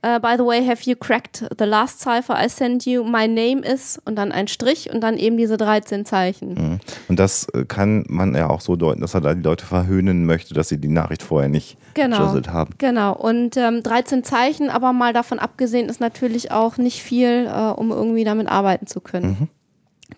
[0.05, 3.03] Uh, by the way, have you cracked the last cipher I sent you?
[3.03, 6.53] My name is und dann ein Strich und dann eben diese 13 Zeichen.
[6.53, 6.79] Mhm.
[7.07, 10.25] Und das äh, kann man ja auch so deuten, dass er da die Leute verhöhnen
[10.25, 12.75] möchte, dass sie die Nachricht vorher nicht genau, haben.
[12.77, 13.13] Genau.
[13.15, 17.91] Und ähm, 13 Zeichen, aber mal davon abgesehen, ist natürlich auch nicht viel, äh, um
[17.91, 19.37] irgendwie damit arbeiten zu können.
[19.39, 19.47] Mhm.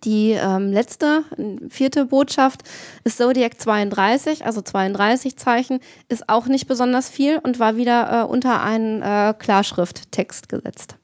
[0.03, 1.23] Die ähm, letzte,
[1.69, 2.63] vierte Botschaft
[3.03, 8.25] ist Zodiac 32, also 32 Zeichen, ist auch nicht besonders viel und war wieder äh,
[8.25, 10.95] unter einen äh, Klarschrifttext gesetzt.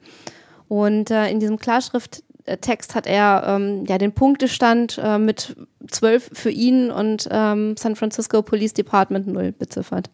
[0.68, 5.56] Und äh, in diesem Klarschrifttext hat er ähm, ja den Punktestand äh, mit
[5.88, 10.10] 12 für ihn und ähm, San Francisco Police Department 0 beziffert.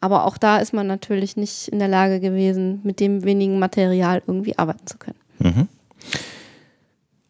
[0.00, 4.22] Aber auch da ist man natürlich nicht in der Lage gewesen, mit dem wenigen Material
[4.26, 5.18] irgendwie arbeiten zu können.
[5.38, 5.68] Mhm.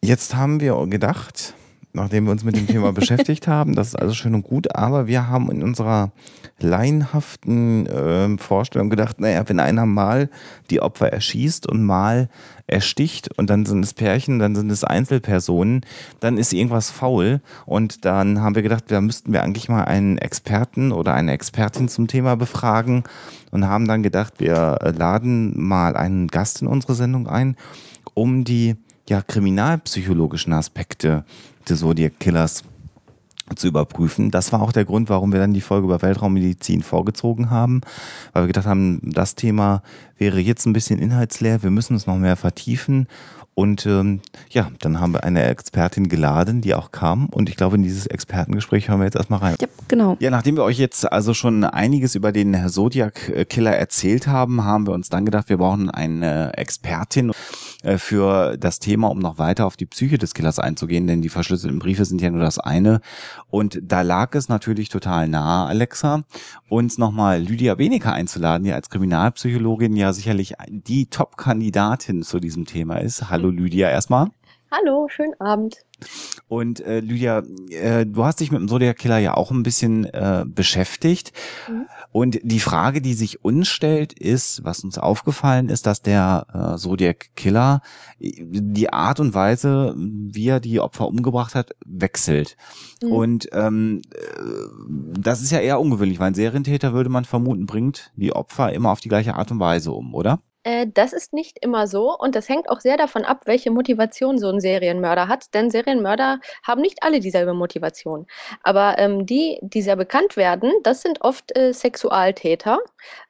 [0.05, 1.55] Jetzt haben wir gedacht,
[1.93, 5.07] nachdem wir uns mit dem Thema beschäftigt haben, das ist alles schön und gut, aber
[5.07, 6.11] wir haben in unserer
[6.59, 10.29] laienhaften äh, Vorstellung gedacht, naja, wenn einer mal
[10.69, 12.29] die Opfer erschießt und mal
[12.67, 15.81] ersticht und dann sind es Pärchen, dann sind es Einzelpersonen,
[16.19, 20.19] dann ist irgendwas faul und dann haben wir gedacht, da müssten wir eigentlich mal einen
[20.19, 23.05] Experten oder eine Expertin zum Thema befragen
[23.49, 27.57] und haben dann gedacht, wir laden mal einen Gast in unsere Sendung ein,
[28.13, 28.75] um die
[29.09, 31.25] ja, kriminalpsychologischen Aspekte
[31.67, 32.63] des Zodiac Killers
[33.55, 34.31] zu überprüfen.
[34.31, 37.81] Das war auch der Grund, warum wir dann die Folge über Weltraummedizin vorgezogen haben,
[38.33, 39.83] weil wir gedacht haben, das Thema
[40.17, 43.07] wäre jetzt ein bisschen inhaltsleer, wir müssen es noch mehr vertiefen
[43.55, 47.27] und ähm, ja, dann haben wir eine Expertin geladen, die auch kam.
[47.27, 49.55] Und ich glaube, in dieses Expertengespräch hören wir jetzt erstmal rein.
[49.61, 50.17] Ja, genau.
[50.19, 54.93] Ja, nachdem wir euch jetzt also schon einiges über den Zodiac-Killer erzählt haben, haben wir
[54.93, 57.31] uns dann gedacht, wir brauchen eine Expertin
[57.97, 61.79] für das Thema, um noch weiter auf die Psyche des Killers einzugehen, denn die verschlüsselten
[61.79, 63.01] Briefe sind ja nur das eine.
[63.49, 66.23] Und da lag es natürlich total nahe, Alexa,
[66.69, 72.97] uns nochmal Lydia Benecker einzuladen, die als Kriminalpsychologin ja sicherlich die Top-Kandidatin zu diesem Thema
[72.97, 73.29] ist.
[73.29, 74.29] Hallo Lydia erstmal.
[74.71, 75.85] Hallo, schönen Abend.
[76.47, 80.05] Und äh, Lydia, äh, du hast dich mit dem Zodiac Killer ja auch ein bisschen
[80.05, 81.31] äh, beschäftigt.
[81.69, 81.85] Mhm.
[82.11, 86.77] Und die Frage, die sich uns stellt, ist, was uns aufgefallen ist, dass der äh,
[86.77, 87.81] Zodiac Killer
[88.19, 92.57] die Art und Weise, wie er die Opfer umgebracht hat, wechselt.
[93.01, 93.11] Mhm.
[93.11, 94.19] Und ähm, äh,
[95.19, 98.91] das ist ja eher ungewöhnlich, weil ein Serientäter würde man vermuten, bringt die Opfer immer
[98.91, 100.39] auf die gleiche Art und Weise um, oder?
[100.65, 104.39] Äh, das ist nicht immer so und das hängt auch sehr davon ab, welche Motivation
[104.39, 108.25] so ein Serienmörder hat, denn Serienmörder haben nicht alle dieselbe Motivation.
[108.63, 112.79] Aber ähm, die, die sehr bekannt werden, das sind oft äh, Sexualtäter,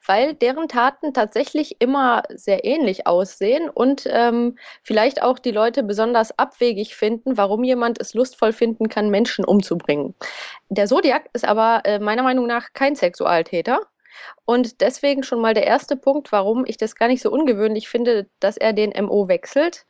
[0.06, 6.38] weil deren Taten tatsächlich immer sehr ähnlich aussehen und ähm, vielleicht auch die Leute besonders
[6.39, 10.15] abwegig finden, warum jemand es lustvoll finden kann, Menschen umzubringen.
[10.69, 13.82] Der Zodiac ist aber äh, meiner Meinung nach kein Sexualtäter.
[14.45, 18.30] Und deswegen schon mal der erste Punkt, warum ich das gar nicht so ungewöhnlich finde,
[18.39, 19.86] dass er den MO wechselt,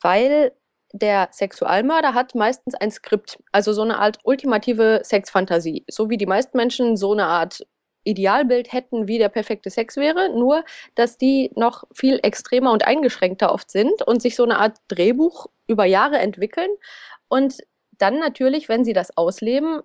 [0.00, 0.52] weil
[0.92, 6.26] der Sexualmörder hat meistens ein Skript, also so eine Art ultimative Sexfantasie, so wie die
[6.26, 7.66] meisten Menschen so eine Art
[8.04, 10.64] Idealbild hätten, wie der perfekte Sex wäre, nur
[10.94, 15.46] dass die noch viel extremer und eingeschränkter oft sind und sich so eine Art Drehbuch
[15.66, 16.70] über Jahre entwickeln
[17.28, 17.58] und
[17.98, 19.82] dann natürlich, wenn sie das ausleben,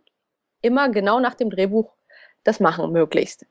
[0.61, 1.95] immer genau nach dem Drehbuch
[2.43, 3.45] das machen möglichst.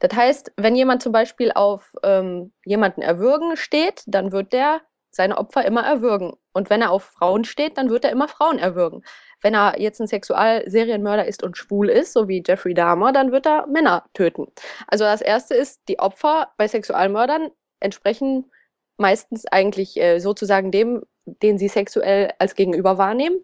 [0.00, 4.80] Das heißt, wenn jemand zum Beispiel auf ähm, jemanden erwürgen steht, dann wird der
[5.10, 6.34] seine Opfer immer erwürgen.
[6.52, 9.04] Und wenn er auf Frauen steht, dann wird er immer Frauen erwürgen.
[9.40, 13.46] Wenn er jetzt ein Sexualserienmörder ist und schwul ist, so wie Jeffrey Dahmer, dann wird
[13.46, 14.48] er Männer töten.
[14.86, 18.50] Also das Erste ist, die Opfer bei Sexualmördern entsprechen
[18.96, 23.38] meistens eigentlich äh, sozusagen dem, den sie sexuell als Gegenüber wahrnehmen.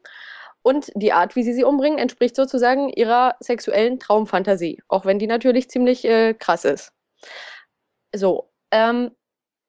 [0.62, 5.27] Und die Art, wie sie sie umbringen, entspricht sozusagen ihrer sexuellen Traumfantasie, auch wenn die
[5.27, 6.92] natürlich ziemlich äh, krass ist.
[8.14, 9.12] So, ähm,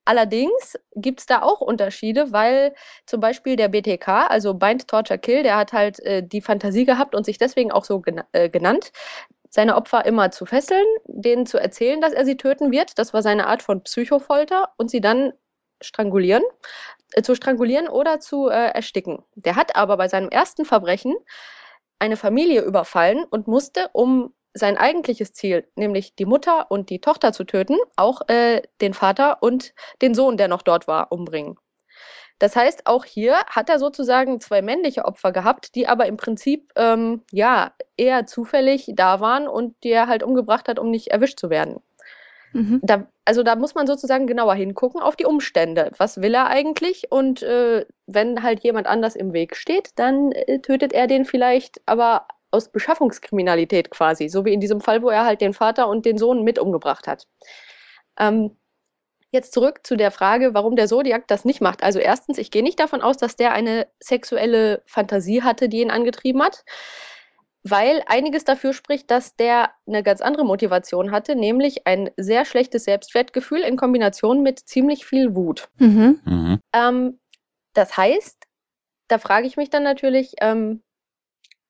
[0.05, 2.73] allerdings gibt es da auch Unterschiede, weil
[3.05, 7.15] zum Beispiel der BTK, also Bind, Torture, Kill, der hat halt äh, die Fantasie gehabt
[7.15, 8.91] und sich deswegen auch so gena äh, genannt,
[9.49, 12.97] seine Opfer immer zu fesseln, denen zu erzählen, dass er sie töten wird.
[12.97, 15.33] Das war seine Art von Psychofolter und sie dann
[15.81, 16.43] strangulieren.
[17.13, 19.19] Äh, zu strangulieren oder zu äh, ersticken.
[19.35, 21.15] Der hat aber bei seinem ersten Verbrechen
[21.99, 27.31] eine Familie überfallen und musste, um sein eigentliches Ziel, nämlich die Mutter und die Tochter
[27.31, 31.57] zu töten, auch äh, den Vater und den Sohn, der noch dort war, umbringen.
[32.39, 36.71] Das heißt, auch hier hat er sozusagen zwei männliche Opfer gehabt, die aber im Prinzip
[36.75, 41.39] ähm, ja eher zufällig da waren und die er halt umgebracht hat, um nicht erwischt
[41.39, 41.81] zu werden.
[42.53, 42.79] Mhm.
[42.83, 45.91] Da, also da muss man sozusagen genauer hingucken auf die Umstände.
[45.97, 47.11] Was will er eigentlich?
[47.11, 51.81] Und äh, wenn halt jemand anders im Weg steht, dann äh, tötet er den vielleicht,
[51.85, 56.05] aber aus Beschaffungskriminalität quasi, so wie in diesem Fall, wo er halt den Vater und
[56.05, 57.27] den Sohn mit umgebracht hat.
[58.19, 58.57] Ähm,
[59.33, 61.83] Jetzt zurück zu der Frage, warum der Zodiac das nicht macht.
[61.83, 65.89] Also erstens, ich gehe nicht davon aus, dass der eine sexuelle Fantasie hatte, die ihn
[65.89, 66.65] angetrieben hat,
[67.63, 72.85] weil einiges dafür spricht, dass der eine ganz andere Motivation hatte, nämlich ein sehr schlechtes
[72.85, 75.69] Selbstwertgefühl in Kombination mit ziemlich viel Wut.
[75.77, 76.19] Mhm.
[76.25, 76.59] Mhm.
[76.73, 77.19] Ähm,
[77.73, 78.45] das heißt,
[79.09, 80.81] da frage ich mich dann natürlich, ähm,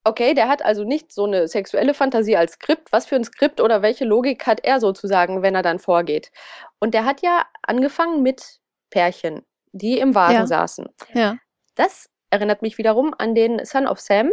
[0.03, 2.91] okay, der hat also nicht so eine sexuelle Fantasie als Skript.
[2.91, 6.31] Was für ein Skript oder welche Logik hat er sozusagen, wenn er dann vorgeht?
[6.79, 10.47] Und der hat ja angefangen mit Pärchen, die im Wagen Ja.
[10.47, 10.87] saßen.
[11.13, 11.37] Ja.
[11.75, 14.31] Das erinnert mich wiederum an den Son of Sam.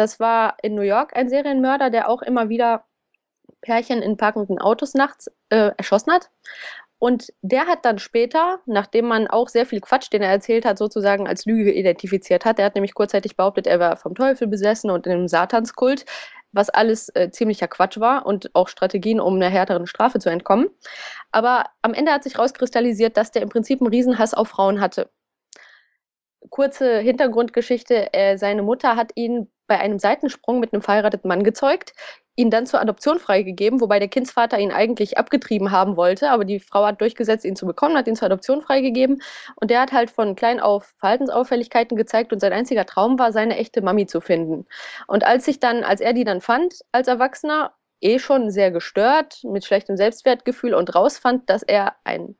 [0.00, 2.86] Das war in New York ein Serienmörder, der auch immer wieder
[3.60, 6.30] Pärchen in parkenden Autos nachts äh, erschossen hat.
[6.98, 10.78] Und der hat dann später, nachdem man auch sehr viel Quatsch, den er erzählt hat,
[10.78, 14.90] sozusagen als Lüge identifiziert hat, er hat nämlich kurzzeitig behauptet, er wäre vom Teufel besessen
[14.90, 16.06] und in einem Satanskult,
[16.52, 20.70] was alles äh, ziemlicher Quatsch war und auch Strategien, um einer härteren Strafe zu entkommen.
[21.30, 25.10] Aber am Ende hat sich rauskristallisiert, dass der im Prinzip einen Riesenhass auf Frauen hatte
[26.48, 28.12] kurze Hintergrundgeschichte.
[28.12, 31.94] Äh, seine Mutter hat ihn bei einem Seitensprung mit einem verheirateten Mann gezeugt,
[32.34, 36.58] ihn dann zur Adoption freigegeben, wobei der Kindsvater ihn eigentlich abgetrieben haben wollte, aber die
[36.58, 39.22] Frau hat durchgesetzt, ihn zu bekommen, hat ihn zur Adoption freigegeben
[39.56, 43.56] und der hat halt von klein auf Verhaltensauffälligkeiten gezeigt und sein einziger Traum war, seine
[43.58, 44.66] echte Mami zu finden.
[45.06, 49.44] Und als sich dann, als er die dann fand, als Erwachsener, eh schon sehr gestört,
[49.44, 52.36] mit schlechtem Selbstwertgefühl und rausfand, dass er ein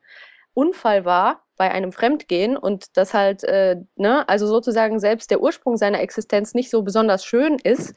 [0.61, 5.77] Unfall war bei einem Fremdgehen und das halt, äh, ne, also sozusagen selbst der Ursprung
[5.77, 7.93] seiner Existenz nicht so besonders schön ist,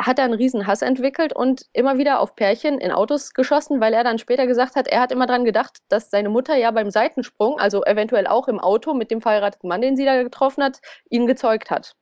[0.00, 3.94] hat er einen riesen Hass entwickelt und immer wieder auf Pärchen in Autos geschossen, weil
[3.94, 6.90] er dann später gesagt hat, er hat immer dran gedacht, dass seine Mutter ja beim
[6.90, 10.80] Seitensprung, also eventuell auch im Auto mit dem verheirateten Mann, den sie da getroffen hat,
[11.10, 11.94] ihn gezeugt hat.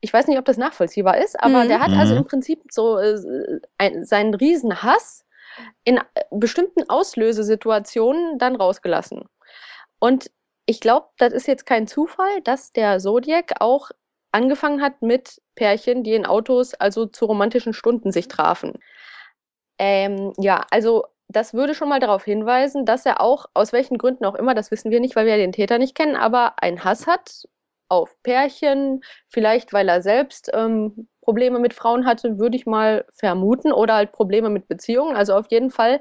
[0.00, 1.68] Ich weiß nicht, ob das nachvollziehbar ist, aber Mhm.
[1.68, 2.18] der hat also Mhm.
[2.20, 3.16] im Prinzip so äh,
[3.78, 5.23] ein, seinen riesen Hass
[5.84, 9.24] in äh, bestimmten Auslösesituationen dann rausgelassen.
[9.98, 10.30] Und
[10.66, 13.90] ich glaube, das ist jetzt kein Zufall, dass der Zodiac auch
[14.32, 18.78] angefangen hat mit Pärchen, die in Autos, also zu romantischen Stunden sich trafen.
[19.78, 24.24] Ähm, ja, also das würde schon mal darauf hinweisen, dass er auch, aus welchen Gründen
[24.24, 27.06] auch immer, das wissen wir nicht, weil wir den Täter nicht kennen, aber einen Hass
[27.06, 27.44] hat
[27.88, 33.72] auf Pärchen, vielleicht weil er selbst ähm, Probleme mit Frauen hatte, würde ich mal vermuten,
[33.72, 35.16] oder halt Probleme mit Beziehungen.
[35.16, 36.00] Also auf jeden Fall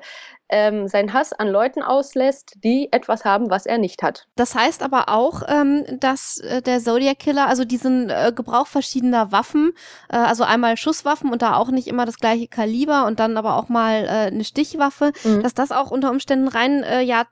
[0.49, 4.27] ähm, seinen Hass an Leuten auslässt, die etwas haben, was er nicht hat.
[4.35, 9.31] Das heißt aber auch, ähm, dass äh, der Zodiac Killer, also diesen äh, Gebrauch verschiedener
[9.31, 9.71] Waffen,
[10.09, 13.55] äh, also einmal Schusswaffen und da auch nicht immer das gleiche Kaliber und dann aber
[13.57, 15.41] auch mal äh, eine Stichwaffe, Mhm.
[15.41, 17.25] dass das auch unter Umständen rein äh, ja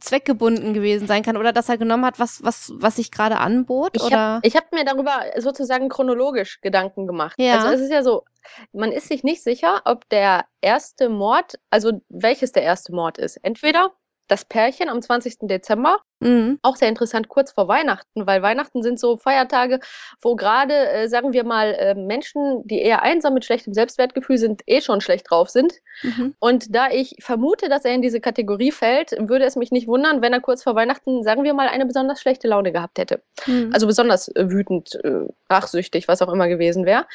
[0.00, 3.96] zweckgebunden gewesen sein kann oder dass er genommen hat, was was was sich gerade anbot
[3.96, 7.37] Ich habe hab mir darüber sozusagen chronologisch Gedanken gemacht.
[7.38, 7.56] Ja.
[7.58, 8.24] Also es ist ja so,
[8.72, 13.36] man ist sich nicht sicher, ob der erste Mord, also welches der erste Mord ist.
[13.36, 13.92] Entweder
[14.28, 15.48] das Pärchen am 20.
[15.48, 16.58] Dezember, Mhm.
[16.62, 19.78] auch sehr interessant kurz vor Weihnachten, weil Weihnachten sind so Feiertage,
[20.20, 24.62] wo gerade, äh, sagen wir mal, äh, Menschen, die eher einsam mit schlechtem Selbstwertgefühl sind,
[24.66, 25.74] eh schon schlecht drauf sind.
[26.02, 26.34] Mhm.
[26.40, 30.20] Und da ich vermute, dass er in diese Kategorie fällt, würde es mich nicht wundern,
[30.20, 33.22] wenn er kurz vor Weihnachten, sagen wir mal, eine besonders schlechte Laune gehabt hätte.
[33.46, 33.70] Mhm.
[33.72, 37.06] Also besonders äh, wütend, äh, rachsüchtig, was auch immer gewesen wäre.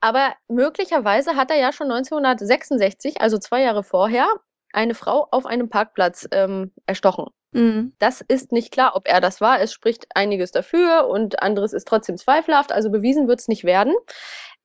[0.00, 4.26] Aber möglicherweise hat er ja schon 1966, also zwei Jahre vorher,
[4.72, 7.26] eine Frau auf einem Parkplatz ähm, erstochen.
[7.52, 7.94] Mhm.
[7.98, 9.60] Das ist nicht klar, ob er das war.
[9.60, 12.72] Es spricht einiges dafür und anderes ist trotzdem zweifelhaft.
[12.72, 13.94] Also bewiesen wird es nicht werden.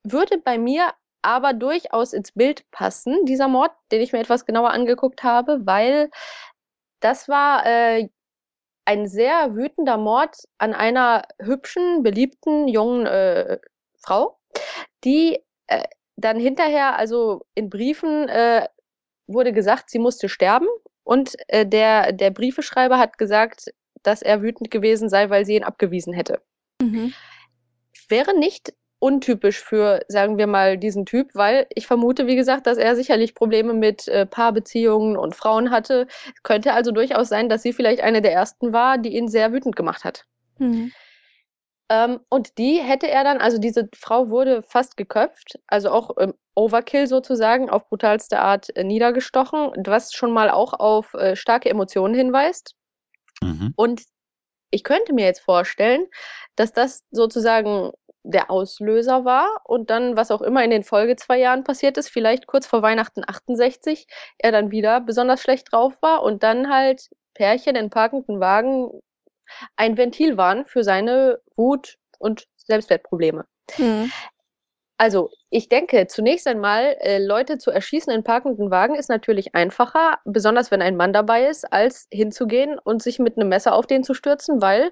[0.03, 4.71] Würde bei mir aber durchaus ins Bild passen, dieser Mord, den ich mir etwas genauer
[4.71, 6.09] angeguckt habe, weil
[6.99, 8.09] das war äh,
[8.85, 13.59] ein sehr wütender Mord an einer hübschen, beliebten jungen äh,
[13.99, 14.39] Frau,
[15.03, 15.83] die äh,
[16.15, 18.67] dann hinterher, also in Briefen, äh,
[19.33, 20.67] wurde gesagt, sie musste sterben.
[21.03, 25.63] Und äh, der, der Briefeschreiber hat gesagt, dass er wütend gewesen sei, weil sie ihn
[25.63, 26.41] abgewiesen hätte.
[26.81, 27.13] Mhm.
[28.09, 32.77] Wäre nicht untypisch für, sagen wir mal, diesen Typ, weil ich vermute, wie gesagt, dass
[32.77, 36.07] er sicherlich Probleme mit äh, Paarbeziehungen und Frauen hatte.
[36.43, 39.75] Könnte also durchaus sein, dass sie vielleicht eine der ersten war, die ihn sehr wütend
[39.75, 40.25] gemacht hat.
[40.59, 40.91] Mhm.
[41.91, 46.33] Ähm, und die hätte er dann, also diese Frau wurde fast geköpft, also auch ähm,
[46.55, 52.13] Overkill sozusagen, auf brutalste Art äh, niedergestochen, was schon mal auch auf äh, starke Emotionen
[52.13, 52.75] hinweist.
[53.43, 53.73] Mhm.
[53.75, 54.03] Und
[54.69, 56.07] ich könnte mir jetzt vorstellen,
[56.55, 57.91] dass das sozusagen
[58.23, 62.07] der Auslöser war und dann, was auch immer in den Folge zwei Jahren passiert ist,
[62.07, 67.09] vielleicht kurz vor Weihnachten 68, er dann wieder besonders schlecht drauf war und dann halt
[67.33, 68.91] Pärchen in parkenden Wagen
[69.75, 73.45] ein Ventil waren für seine Wut und Selbstwertprobleme.
[73.77, 74.11] Mhm.
[74.97, 80.19] Also, ich denke, zunächst einmal, äh, Leute zu erschießen in parkenden Wagen ist natürlich einfacher,
[80.25, 84.03] besonders wenn ein Mann dabei ist, als hinzugehen und sich mit einem Messer auf den
[84.03, 84.91] zu stürzen, weil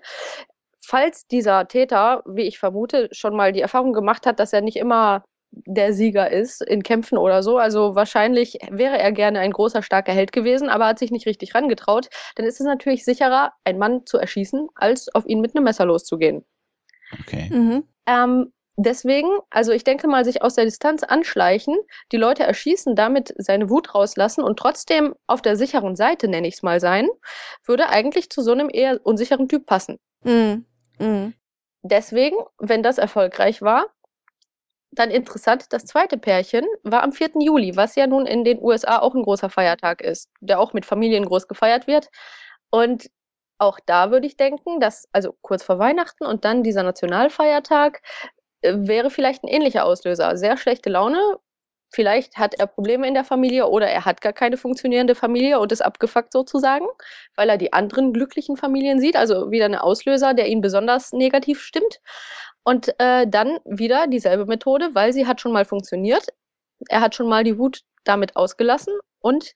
[0.83, 4.77] falls dieser Täter, wie ich vermute, schon mal die Erfahrung gemacht hat, dass er nicht
[4.77, 7.57] immer der Sieger ist in Kämpfen oder so.
[7.57, 11.55] Also wahrscheinlich wäre er gerne ein großer, starker Held gewesen, aber hat sich nicht richtig
[11.55, 12.09] rangetraut.
[12.35, 15.85] Dann ist es natürlich sicherer, einen Mann zu erschießen, als auf ihn mit einem Messer
[15.85, 16.45] loszugehen.
[17.21, 17.49] Okay.
[17.51, 17.83] Mhm.
[18.05, 21.75] Ähm, deswegen, also ich denke mal, sich aus der Distanz anschleichen,
[22.11, 26.55] die Leute erschießen, damit seine Wut rauslassen und trotzdem auf der sicheren Seite, nenne ich
[26.55, 27.07] es mal, sein,
[27.65, 29.97] würde eigentlich zu so einem eher unsicheren Typ passen.
[30.23, 30.65] Mhm.
[30.99, 31.33] Mhm.
[31.81, 33.87] Deswegen, wenn das erfolgreich war,
[34.91, 37.31] dann interessant, das zweite Pärchen war am 4.
[37.39, 40.85] Juli, was ja nun in den USA auch ein großer Feiertag ist, der auch mit
[40.85, 42.09] Familien groß gefeiert wird.
[42.71, 43.09] Und
[43.59, 48.01] auch da würde ich denken, dass, also kurz vor Weihnachten und dann dieser Nationalfeiertag,
[48.61, 50.37] äh, wäre vielleicht ein ähnlicher Auslöser.
[50.37, 51.37] Sehr schlechte Laune.
[51.91, 55.71] Vielleicht hat er Probleme in der Familie oder er hat gar keine funktionierende Familie und
[55.71, 56.85] ist abgefuckt sozusagen,
[57.35, 59.15] weil er die anderen glücklichen Familien sieht.
[59.15, 61.99] Also wieder ein Auslöser, der ihn besonders negativ stimmt.
[62.69, 66.27] Und äh, dann wieder dieselbe Methode, weil sie hat schon mal funktioniert.
[66.87, 69.55] Er hat schon mal die Wut damit ausgelassen und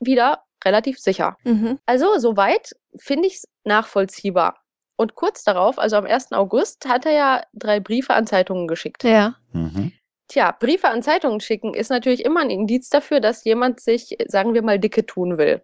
[0.00, 1.36] wieder relativ sicher.
[1.44, 1.78] Mhm.
[1.84, 4.62] Also soweit finde ich es nachvollziehbar.
[4.96, 6.32] Und kurz darauf, also am 1.
[6.32, 9.04] August, hat er ja drei Briefe an Zeitungen geschickt.
[9.04, 9.34] Ja.
[9.52, 9.92] Mhm.
[10.28, 14.54] Tja, Briefe an Zeitungen schicken ist natürlich immer ein Indiz dafür, dass jemand sich, sagen
[14.54, 15.62] wir mal, dicke tun will.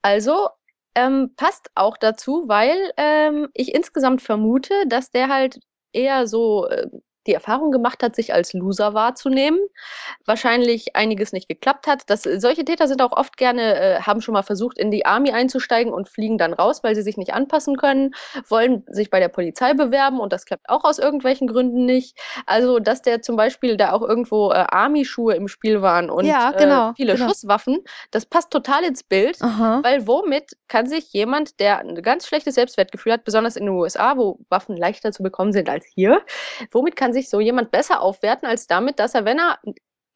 [0.00, 0.48] Also
[0.96, 5.60] ähm, passt auch dazu, weil ähm, ich insgesamt vermute, dass der halt
[5.92, 6.88] eher so äh,
[7.26, 9.58] die Erfahrung gemacht hat, sich als Loser wahrzunehmen.
[10.24, 12.02] Wahrscheinlich einiges nicht geklappt hat.
[12.06, 15.30] Das, solche Täter sind auch oft gerne, äh, haben schon mal versucht, in die Army
[15.32, 18.14] einzusteigen und fliegen dann raus, weil sie sich nicht anpassen können,
[18.48, 22.18] wollen sich bei der Polizei bewerben und das klappt auch aus irgendwelchen Gründen nicht.
[22.46, 26.52] Also, dass der zum Beispiel da auch irgendwo äh, Army-Schuhe im Spiel waren und Ja,
[26.52, 27.28] genau, äh, viele genau.
[27.28, 27.78] Schusswaffen,
[28.10, 29.38] das passt total ins Bild.
[29.40, 29.80] Aha.
[29.82, 34.16] Weil womit kann sich jemand, der ein ganz schlechtes Selbstwertgefühl hat, besonders in den USA,
[34.16, 36.22] wo Waffen leichter zu bekommen sind als hier,
[36.72, 39.58] womit kann sich so jemand besser aufwerten, als damit, dass er, wenn er,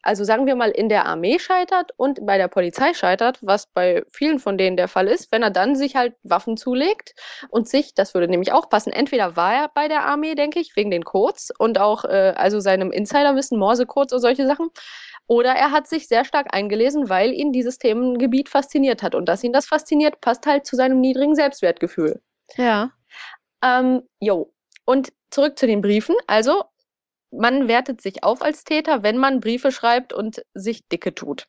[0.03, 4.03] also sagen wir mal, in der Armee scheitert und bei der Polizei scheitert, was bei
[4.11, 7.13] vielen von denen der Fall ist, wenn er dann sich halt Waffen zulegt
[7.49, 10.75] und sich, das würde nämlich auch passen, entweder war er bei der Armee, denke ich,
[10.75, 14.69] wegen den Codes und auch, äh, also seinem Insiderwissen, Morse-Codes und solche Sachen,
[15.31, 19.15] oder er hat sich sehr stark eingelesen, weil ihn dieses Themengebiet fasziniert hat.
[19.15, 22.21] Und dass ihn das fasziniert, passt halt zu seinem niedrigen Selbstwertgefühl.
[22.57, 22.91] Ja.
[23.63, 24.53] Ähm, jo.
[24.83, 26.15] Und zurück zu den Briefen.
[26.27, 26.65] Also,
[27.31, 31.47] man wertet sich auf als Täter, wenn man Briefe schreibt und sich dicke tut.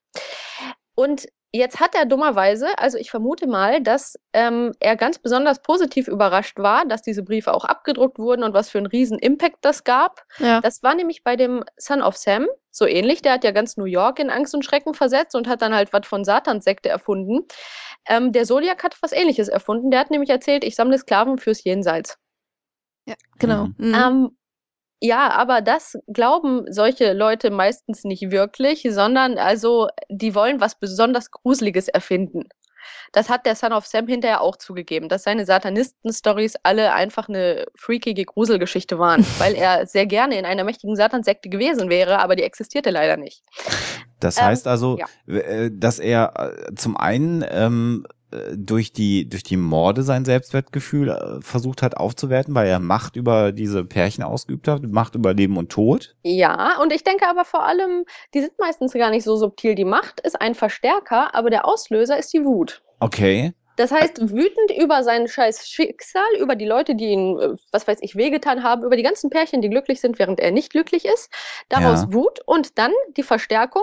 [0.95, 6.09] Und jetzt hat er dummerweise, also ich vermute mal, dass ähm, er ganz besonders positiv
[6.09, 9.85] überrascht war, dass diese Briefe auch abgedruckt wurden und was für einen riesen Impact das
[9.85, 10.25] gab.
[10.39, 10.61] Ja.
[10.61, 13.21] Das war nämlich bei dem Son of Sam so ähnlich.
[13.23, 15.93] Der hat ja ganz New York in Angst und Schrecken versetzt und hat dann halt
[15.93, 17.47] was von Satans Sekte erfunden.
[18.09, 19.91] Ähm, der Zodiac hat was ähnliches erfunden.
[19.91, 22.17] Der hat nämlich erzählt, ich sammle Sklaven fürs Jenseits.
[23.07, 23.15] ja.
[23.39, 23.67] Genau.
[23.77, 23.89] Mhm.
[23.89, 23.95] Mhm.
[23.95, 24.37] Ähm,
[25.03, 31.33] ja, aber das glauben solche Leute meistens nicht wirklich, sondern also die wollen was besonders
[31.33, 32.49] Gruseliges erfinden.
[33.13, 37.67] Das hat der Son of Sam hinterher auch zugegeben, dass seine Satanisten-Stories alle einfach eine
[37.77, 42.45] freakige Gruselgeschichte waren, weil er sehr gerne in einer mächtigen Satanssekte gewesen wäre, aber die
[42.45, 43.43] existierte leider nicht.
[44.21, 45.35] Das Ähm, heißt also, ja.
[45.35, 46.33] äh, dass er
[46.69, 48.22] äh, zum einen ähm, äh,
[48.57, 53.53] durch die durch die Morde sein Selbstwertgefühl äh, versucht hat aufzuwerten, weil er Macht über
[53.53, 56.15] diese Pärchen ausgeübt hat, Macht über Leben und Tod.
[56.23, 58.05] Ja, und ich denke aber vor allem,
[58.35, 59.75] die sind meistens gar nicht so subtil.
[59.75, 62.83] Die Macht ist ein Verstärker, aber der Auslöser ist die Wut.
[63.01, 63.53] Okay.
[63.77, 67.99] Das heißt, wütend über sein scheiß Schicksal, über die Leute, die ihn, äh, was weiß
[68.03, 71.31] ich, wehgetan haben, über die ganzen Pärchen, die glücklich sind, während er nicht glücklich ist.
[71.69, 72.13] Daraus Ja.
[72.13, 73.83] Wut und dann die Verstärkung,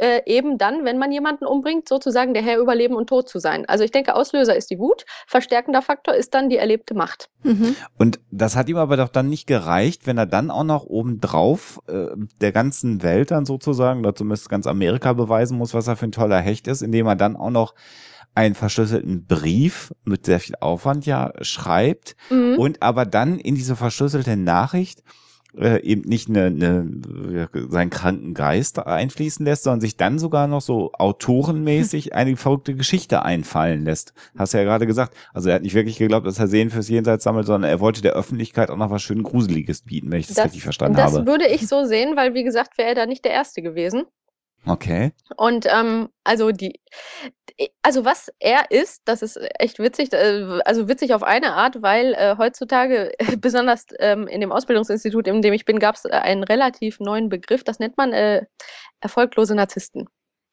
[0.00, 3.38] äh, eben dann, wenn man jemanden umbringt, sozusagen der Herr über Leben und Tod zu
[3.38, 3.66] sein.
[3.68, 7.28] Also ich denke, Auslöser ist die Wut, verstärkender Faktor ist dann die erlebte Macht.
[7.42, 7.76] Mhm.
[7.98, 11.80] Und das hat ihm aber doch dann nicht gereicht, wenn er dann auch noch obendrauf
[11.86, 12.06] äh,
[12.40, 16.12] der ganzen Welt dann sozusagen, oder zumindest ganz Amerika beweisen muss, was er für ein
[16.12, 17.74] toller Hecht ist, indem er dann auch noch
[18.34, 22.56] einen verschlüsselten Brief mit sehr viel Aufwand ja schreibt Mhm.
[22.58, 25.02] und aber dann in diese verschlüsselte Nachricht
[25.56, 30.60] äh, eben nicht eine, eine, seinen kranken Geist einfließen lässt, sondern sich dann sogar noch
[30.60, 34.12] so autorenmäßig eine verrückte Geschichte einfallen lässt.
[34.36, 35.16] Hast du ja gerade gesagt.
[35.32, 38.02] Also er hat nicht wirklich geglaubt, dass er Sehen fürs Jenseits sammelt, sondern er wollte
[38.02, 41.26] der Öffentlichkeit auch noch was schön Gruseliges bieten, wenn ich das, richtig verstanden das habe.
[41.26, 44.04] würde ich so sehen, weil wie gesagt, wäre er da nicht der Erste gewesen.
[44.66, 45.12] Okay.
[45.36, 46.80] Und ähm, also die,
[47.82, 52.14] also was er ist, das ist echt witzig, äh, also witzig auf eine Art, weil
[52.14, 57.00] äh, heutzutage, besonders ähm, in dem Ausbildungsinstitut, in dem ich bin, gab es einen relativ
[57.00, 58.46] neuen Begriff, das nennt man äh,
[59.00, 60.08] erfolglose Narzissten.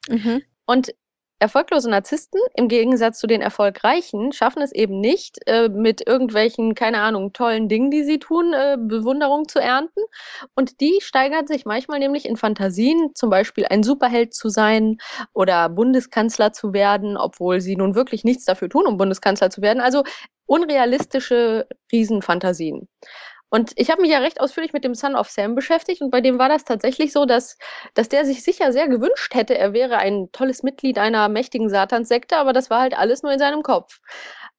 [0.10, 0.44] Mhm.
[0.66, 0.94] Und
[1.40, 7.00] erfolglose Narzissten im Gegensatz zu den erfolgreichen schaffen es eben nicht, äh, mit irgendwelchen, keine
[7.02, 10.02] Ahnung, tollen Dingen, die sie tun, äh, Bewunderung zu ernten.
[10.56, 14.98] Und die steigern sich manchmal nämlich in Fantasien, zum Beispiel ein Superheld zu sein
[15.34, 19.82] oder Bundeskanzler zu werden, obwohl sie nun wirklich nichts dafür tun, um Bundeskanzler zu werden.
[19.82, 20.04] Also
[20.48, 22.88] unrealistische Riesenfantasien.
[23.50, 26.20] Und ich habe mich ja recht ausführlich mit dem Son of Sam beschäftigt und bei
[26.20, 27.58] dem war das tatsächlich so, dass,
[27.94, 32.38] dass der sich sicher sehr gewünscht hätte, er wäre ein tolles Mitglied einer mächtigen Satanssekte,
[32.38, 34.00] aber das war halt alles nur in seinem Kopf.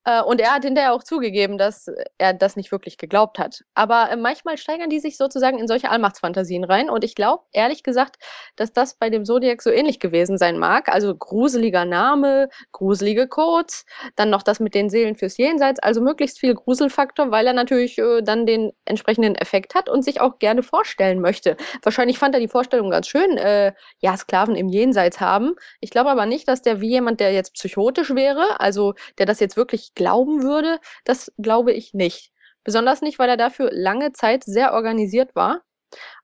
[0.09, 1.87] Äh, und er hat hinterher auch zugegeben, dass
[2.17, 3.63] er das nicht wirklich geglaubt hat.
[3.75, 6.89] Aber äh, manchmal steigern die sich sozusagen in solche Allmachtsfantasien rein.
[6.89, 8.17] Und ich glaube, ehrlich gesagt,
[8.57, 10.89] dass das bei dem Zodiac so ähnlich gewesen sein mag.
[10.89, 13.85] Also gruseliger Name, gruselige Codes,
[14.17, 15.79] dann noch das mit den Seelen fürs Jenseits.
[15.81, 20.23] Also möglichst viel Gruselfaktor, weil er natürlich äh, dann den entsprechenden Effekt hat und sich
[20.23, 21.59] auch gerne vorstellen möchte.
[21.83, 25.55] Wahrscheinlich fand er die Vorstellung ganz schön, äh, ja, Sklaven im Jenseits haben.
[25.81, 29.39] Ich glaube aber nicht, dass der wie jemand, der jetzt psychotisch wäre, also der das
[29.41, 32.33] jetzt wirklich glauben würde, das glaube ich nicht.
[32.65, 35.63] Besonders nicht, weil er dafür lange Zeit sehr organisiert war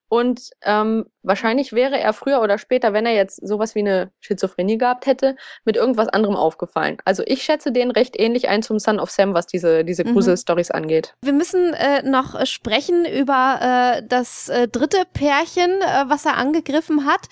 [0.08, 4.78] und ähm, wahrscheinlich wäre er früher oder später, wenn er jetzt sowas wie eine Schizophrenie
[4.78, 6.98] gehabt hätte, mit irgendwas anderem aufgefallen.
[7.04, 10.12] Also ich schätze den recht ähnlich ein zum Son of Sam, was diese, diese Mhm.
[10.12, 11.14] Grusel-Stories angeht.
[11.22, 16.36] Wir müssen äh, noch äh, sprechen über äh, das äh, dritte Pärchen, äh, was er
[16.36, 17.22] angegriffen hat.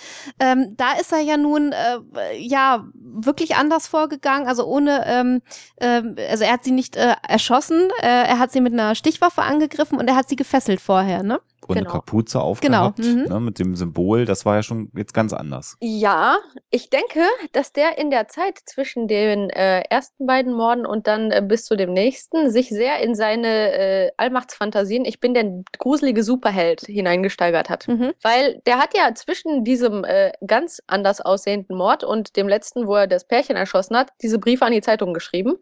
[0.41, 4.49] Ähm, da ist er ja nun äh, ja wirklich anders vorgegangen.
[4.49, 5.43] Also ohne, ähm,
[5.81, 9.43] ähm, also er hat sie nicht äh, erschossen, äh, er hat sie mit einer Stichwaffe
[9.43, 11.41] angegriffen und er hat sie gefesselt vorher, ne?
[11.67, 11.95] Und eine Genau.
[11.95, 13.25] Kapuze aufgehabt, mhm.
[13.29, 15.77] ne, mit dem Symbol, das war ja schon jetzt ganz anders.
[15.81, 16.39] Ja,
[16.71, 17.21] ich denke,
[17.53, 21.65] dass der in der Zeit zwischen den äh, ersten beiden Morden und dann äh, bis
[21.65, 27.71] zu dem nächsten sich sehr in seine äh, Allmachtsfantasien, ich bin der gruselige Superheld, hineingesteigert
[27.71, 27.89] hat.
[27.89, 28.13] Mhm.
[28.23, 32.97] Weil der hat ja zwischen diesem äh, ganz anders aussehenden Mord und dem letzten, wo
[32.97, 35.55] er das Pärchen erschossen hat, diese Briefe an die Zeitung geschrieben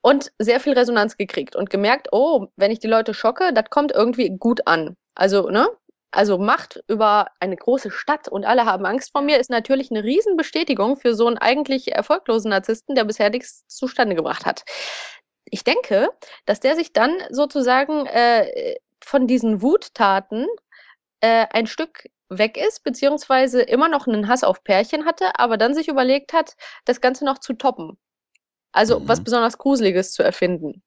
[0.00, 3.92] und sehr viel Resonanz gekriegt und gemerkt, oh, wenn ich die Leute schocke, das kommt
[3.92, 4.96] irgendwie gut an.
[5.14, 5.68] Also, ne?
[6.14, 10.04] Also Macht über eine große Stadt und alle haben Angst vor mir ist natürlich eine
[10.04, 14.62] Riesenbestätigung für so einen eigentlich erfolglosen Narzissten, der bisher nichts zustande gebracht hat.
[15.46, 16.10] Ich denke,
[16.44, 20.46] dass der sich dann sozusagen äh, von diesen Wuttaten
[21.20, 25.74] äh, ein Stück weg ist, beziehungsweise immer noch einen Hass auf Pärchen hatte, aber dann
[25.74, 27.98] sich überlegt hat, das Ganze noch zu toppen.
[28.72, 29.08] Also Mhm.
[29.08, 30.82] was besonders Gruseliges zu erfinden.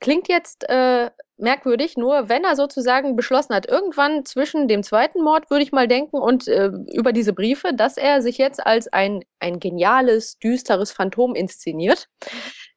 [0.00, 5.50] Klingt jetzt äh, merkwürdig, nur wenn er sozusagen beschlossen hat, irgendwann zwischen dem zweiten Mord,
[5.50, 9.22] würde ich mal denken, und äh, über diese Briefe, dass er sich jetzt als ein,
[9.40, 12.08] ein geniales, düsteres Phantom inszeniert,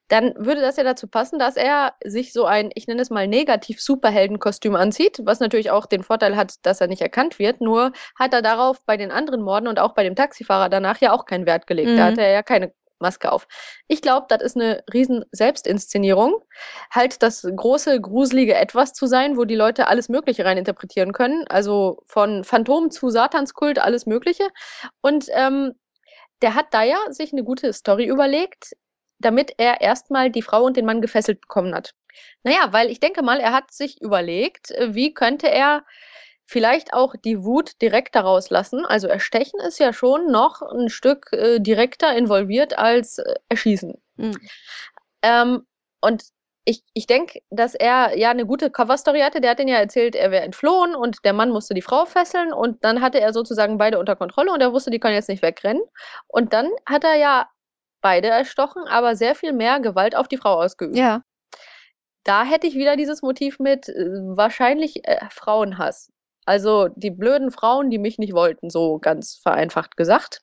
[0.08, 3.26] dann würde das ja dazu passen, dass er sich so ein, ich nenne es mal
[3.26, 7.62] negativ Superheldenkostüm anzieht, was natürlich auch den Vorteil hat, dass er nicht erkannt wird.
[7.62, 11.12] Nur hat er darauf bei den anderen Morden und auch bei dem Taxifahrer danach ja
[11.12, 11.96] auch keinen Wert gelegt.
[11.96, 12.06] Da Mhm.
[12.08, 12.72] hatte er ja keine
[13.02, 13.46] Maske auf.
[13.88, 16.42] Ich glaube, das ist eine riesen Selbstinszenierung.
[16.90, 21.44] Halt das große, gruselige Etwas zu sein, wo die Leute alles Mögliche reininterpretieren können.
[21.48, 24.48] Also von Phantom zu Satanskult, alles Mögliche.
[25.02, 25.74] Und ähm,
[26.40, 28.72] der hat da ja sich eine gute Story überlegt,
[29.18, 31.94] damit er erstmal die Frau und den Mann gefesselt bekommen hat.
[32.42, 35.84] Naja, weil ich denke mal, er hat sich überlegt, wie könnte er
[36.46, 38.84] vielleicht auch die Wut direkt daraus lassen.
[38.84, 43.94] Also Erstechen ist ja schon noch ein Stück äh, direkter involviert als äh, Erschießen.
[44.16, 44.38] Mhm.
[45.22, 45.66] Ähm,
[46.00, 46.24] und
[46.64, 49.40] ich, ich denke, dass er ja eine gute Coverstory hatte.
[49.40, 52.52] Der hat den ja erzählt, er wäre entflohen und der Mann musste die Frau fesseln
[52.52, 55.42] und dann hatte er sozusagen beide unter Kontrolle und er wusste, die können jetzt nicht
[55.42, 55.82] wegrennen.
[56.28, 57.48] Und dann hat er ja
[58.00, 60.96] beide erstochen, aber sehr viel mehr Gewalt auf die Frau ausgeübt.
[60.96, 61.22] Ja.
[62.24, 66.12] Da hätte ich wieder dieses Motiv mit äh, wahrscheinlich äh, Frauenhass.
[66.44, 70.40] Also die blöden Frauen, die mich nicht wollten, so ganz vereinfacht gesagt.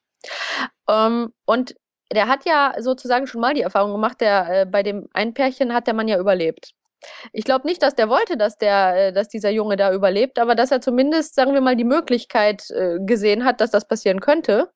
[0.89, 1.75] Ähm, und
[2.11, 5.73] der hat ja sozusagen schon mal die Erfahrung gemacht, der äh, bei dem einen Pärchen
[5.73, 6.71] hat der Mann ja überlebt.
[7.31, 10.55] Ich glaube nicht, dass der wollte, dass der, äh, dass dieser Junge da überlebt, aber
[10.55, 14.71] dass er zumindest, sagen wir mal, die Möglichkeit äh, gesehen hat, dass das passieren könnte.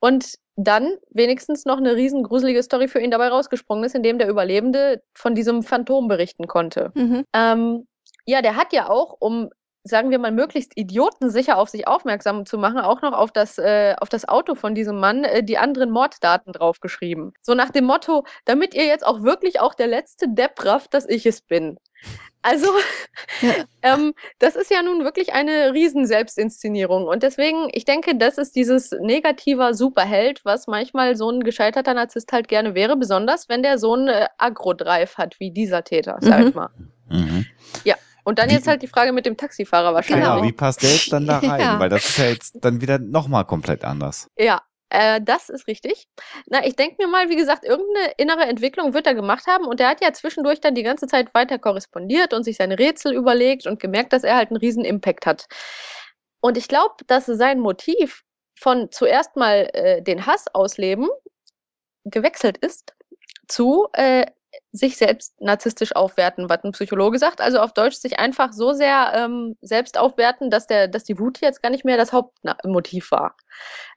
[0.00, 4.28] Und dann wenigstens noch eine riesen gruselige Story für ihn dabei rausgesprungen ist, indem der
[4.28, 6.90] Überlebende von diesem Phantom berichten konnte.
[6.94, 7.24] Mhm.
[7.34, 7.86] Ähm,
[8.24, 9.50] ja, der hat ja auch, um
[9.86, 13.94] sagen wir mal, möglichst idiotensicher auf sich aufmerksam zu machen, auch noch auf das, äh,
[14.00, 17.32] auf das Auto von diesem Mann äh, die anderen Morddaten draufgeschrieben.
[17.42, 21.08] So nach dem Motto, damit ihr jetzt auch wirklich auch der letzte Depp rafft, dass
[21.08, 21.78] ich es bin.
[22.42, 22.68] Also,
[23.40, 23.54] Ja.
[23.82, 27.06] ähm, das ist ja nun wirklich eine Riesen-Selbstinszenierung.
[27.08, 32.32] Und deswegen, ich denke, das ist dieses negativer Superheld, was manchmal so ein gescheiterter Narzisst
[32.32, 36.40] halt gerne wäre, besonders wenn der so einen äh, Agro-Drive hat wie dieser Täter, sag
[36.40, 36.48] Mhm.
[36.48, 36.70] ich mal.
[37.08, 37.46] Mhm.
[38.26, 40.26] Und dann Wie- jetzt halt die Frage mit dem Taxifahrer wahrscheinlich.
[40.26, 41.60] Genau, wie passt der jetzt dann da rein?
[41.60, 41.78] Ja.
[41.78, 44.28] Weil das ist ja jetzt dann wieder nochmal komplett anders.
[44.36, 46.08] Ja, äh, das ist richtig.
[46.46, 49.80] Na, ich denke mir mal, wie gesagt, irgendeine innere Entwicklung wird er gemacht haben und
[49.80, 53.68] er hat ja zwischendurch dann die ganze Zeit weiter korrespondiert und sich seine Rätsel überlegt
[53.68, 55.46] und gemerkt, dass er halt einen riesen Impact hat.
[56.40, 58.24] Und ich glaube, dass sein Motiv
[58.58, 61.08] von zuerst mal äh, den Hass ausleben
[62.04, 62.92] gewechselt ist
[63.46, 64.26] zu äh,
[64.72, 67.40] sich selbst narzisstisch aufwerten, was ein Psychologe sagt.
[67.40, 71.40] Also auf Deutsch sich einfach so sehr ähm, selbst aufwerten, dass, der, dass die Wut
[71.40, 73.36] jetzt gar nicht mehr das Hauptmotiv war.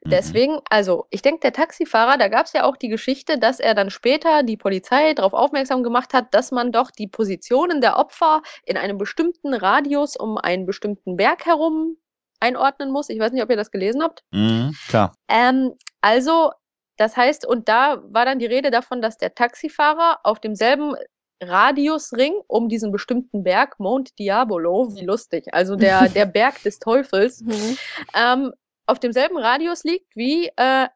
[0.04, 0.10] Mhm.
[0.10, 3.76] Deswegen, also ich denke, der Taxifahrer, da gab es ja auch die Geschichte, dass er
[3.76, 8.42] dann später die Polizei darauf aufmerksam gemacht hat, dass man doch die Positionen der Opfer
[8.66, 11.98] in einem bestimmten Radius um einen bestimmten Berg herum
[12.40, 13.10] einordnen muss.
[13.10, 14.24] Ich weiß nicht, ob ihr das gelesen habt.
[14.32, 15.14] Mhm, klar.
[15.28, 16.52] Ähm, also,
[17.00, 20.96] das heißt, und da war dann die Rede davon, dass der Taxifahrer auf demselben
[21.42, 27.42] Radiusring um diesen bestimmten Berg, Mount Diabolo, wie lustig, also der, der Berg des Teufels,
[27.42, 27.78] Mhm.
[28.14, 28.52] ähm,
[28.86, 30.88] auf demselben Radius liegt wie äh,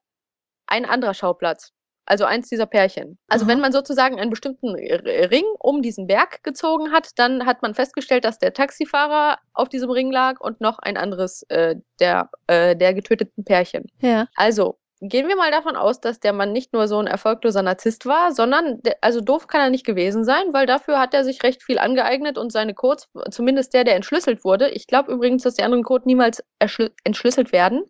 [0.67, 1.71] ein anderer Schauplatz.
[2.05, 3.17] Also eins dieser Pärchen.
[3.29, 3.51] Also Aha.
[3.53, 8.25] wenn man sozusagen einen bestimmten Ring um diesen Berg gezogen hat, dann hat man festgestellt,
[8.25, 12.93] dass der Taxifahrer auf diesem Ring lag und noch ein anderes äh, der, äh, der
[12.93, 13.85] getöteten Pärchen.
[14.01, 14.27] Ja.
[14.35, 14.77] Also
[15.09, 18.33] gehen wir mal davon aus, dass der Mann nicht nur so ein erfolgloser Narzisst war,
[18.33, 21.61] sondern der, also doof kann er nicht gewesen sein, weil dafür hat er sich recht
[21.61, 24.69] viel angeeignet und seine Codes, zumindest der, der entschlüsselt wurde.
[24.69, 27.83] Ich glaube übrigens, dass die anderen Codes niemals entschlüsselt werden,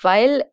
[0.00, 0.44] weil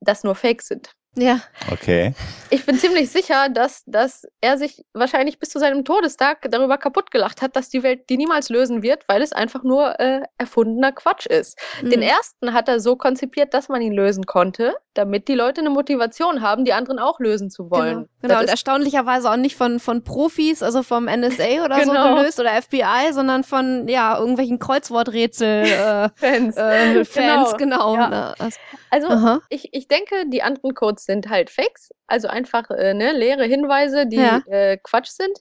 [0.00, 0.95] das nur Fakes sind.
[1.18, 1.40] Ja.
[1.72, 2.12] Okay.
[2.50, 7.10] Ich bin ziemlich sicher, dass, dass er sich wahrscheinlich bis zu seinem Todestag darüber kaputt
[7.10, 10.92] gelacht hat, dass die Welt die niemals lösen wird, weil es einfach nur äh, erfundener
[10.92, 11.58] Quatsch ist.
[11.82, 12.06] Den Mhm.
[12.06, 16.42] ersten hat er so konzipiert, dass man ihn lösen konnte, damit die Leute eine Motivation
[16.42, 18.08] haben, die anderen auch lösen zu wollen.
[18.20, 18.40] Genau, genau.
[18.40, 22.14] Und erstaunlicherweise auch nicht von, von Profis, also vom NSA oder so Genau.
[22.16, 26.56] gelöst oder FBI, sondern von ja, irgendwelchen Kreuzworträtsel äh, Fans.
[26.56, 27.94] äh, Fans, genau.
[27.96, 28.08] Ja.
[28.08, 28.58] ne, also,
[28.90, 29.40] Also aha.
[29.48, 34.06] ich, ich denke, die anderen Codes sind halt Fakes, also einfach äh, ne, leere Hinweise,
[34.06, 34.38] die Ja.
[34.46, 35.38] äh, Quatsch sind.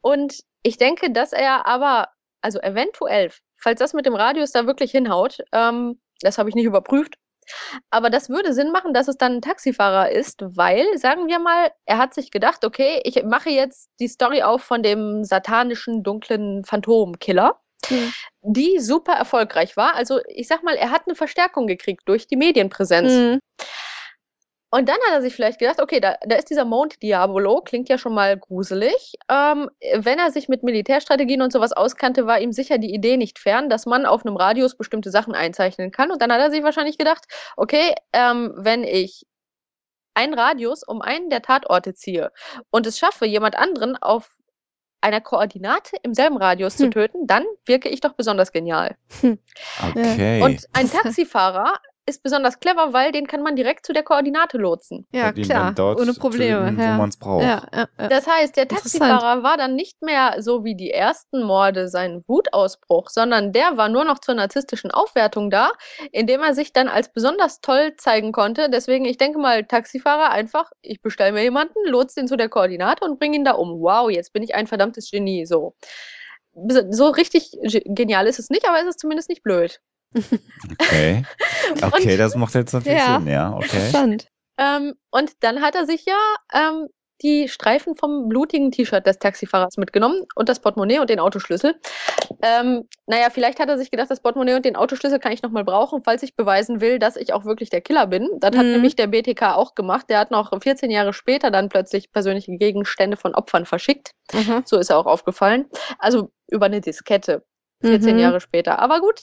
[0.00, 2.08] Und ich denke, dass er aber,
[2.40, 3.30] also eventuell,
[3.60, 7.16] falls das mit dem Radius da wirklich hinhaut, ähm, das habe ich nicht überprüft,
[7.90, 11.70] aber das würde Sinn machen, dass es dann ein Taxifahrer ist, weil, sagen wir mal,
[11.84, 16.64] er hat sich gedacht, okay, ich mache jetzt die Story auf von dem satanischen, dunklen
[16.64, 17.60] Phantomkiller
[17.90, 18.12] Mhm.
[18.42, 19.94] die super erfolgreich war.
[19.94, 23.12] Also ich sag mal, er hat eine Verstärkung gekriegt durch die Medienpräsenz.
[23.12, 23.40] Mhm.
[24.74, 27.88] Und dann hat er sich vielleicht gedacht, okay, da, da ist dieser Mount Diabolo, klingt
[27.88, 29.14] ja schon mal gruselig.
[29.30, 33.38] Ähm, wenn er sich mit Militärstrategien und sowas auskannte, war ihm sicher die Idee nicht
[33.38, 36.10] fern, dass man auf einem Radius bestimmte Sachen einzeichnen kann.
[36.10, 37.24] Und dann hat er sich wahrscheinlich gedacht,
[37.56, 39.24] okay, ähm, wenn ich
[40.14, 42.32] einen Radius um einen der Tatorte ziehe
[42.70, 44.36] und es schaffe, jemand anderen auf
[45.04, 46.90] einer Koordinate im selben Radius zu Hm.
[46.90, 48.96] töten, dann wirke ich doch besonders genial.
[49.90, 50.42] Okay.
[50.42, 51.74] Und ein Taxifahrer
[52.06, 55.06] ist besonders clever, weil den kann man direkt zu der Koordinate lotsen.
[55.12, 55.74] Ja, klar.
[56.00, 56.66] Ohne Probleme.
[56.66, 56.94] töten, ja.
[56.94, 57.42] Wo man es braucht.
[57.44, 58.08] ja, ja, ja.
[58.08, 58.68] Das heißt, der.
[58.68, 63.88] Taxifahrer war dann nicht mehr so wie die ersten Morde sein Wutausbruch, sondern der war
[63.88, 65.70] nur noch zur narzisstischen Aufwertung da,
[66.12, 68.68] indem er sich dann als besonders toll zeigen konnte.
[68.68, 73.04] Deswegen, ich denke mal, Taxifahrer einfach, ich bestelle mir jemanden, lotse ihn zu der Koordinate
[73.04, 73.80] und bringe ihn da um.
[73.80, 75.46] Wow, jetzt bin ich ein verdammtes Genie.
[75.46, 75.74] So.
[76.90, 79.80] So richtig ge- genial ist es nicht, aber es ist zumindest nicht blöd.
[80.80, 81.24] Okay.
[81.82, 83.18] Okay, Und- das macht jetzt natürlich Ja.
[83.18, 83.52] Sinn, ja.
[83.54, 83.64] Okay.
[83.76, 84.28] Interessant.
[84.58, 86.16] Ähm, und dann hat er sich ja
[86.52, 86.86] ähm,
[87.22, 91.74] die Streifen vom blutigen T-Shirt des Taxifahrers mitgenommen und das Portemonnaie und den Autoschlüssel.
[92.42, 95.64] Ähm, naja, vielleicht hat er sich gedacht, das Portemonnaie und den Autoschlüssel kann ich nochmal
[95.64, 98.28] brauchen, falls ich beweisen will, dass ich auch wirklich der Killer bin.
[98.40, 98.72] Das hat Mhm.
[98.72, 100.06] nämlich der BTK auch gemacht.
[100.10, 104.10] Der hat noch 14 Jahre später dann plötzlich persönliche Gegenstände von Opfern verschickt.
[104.32, 104.62] Mhm.
[104.66, 105.66] So ist er auch aufgefallen.
[105.98, 107.44] Also über eine Diskette.
[107.84, 108.20] 14 Mhm.
[108.20, 108.78] Jahre später.
[108.78, 109.20] Aber gut,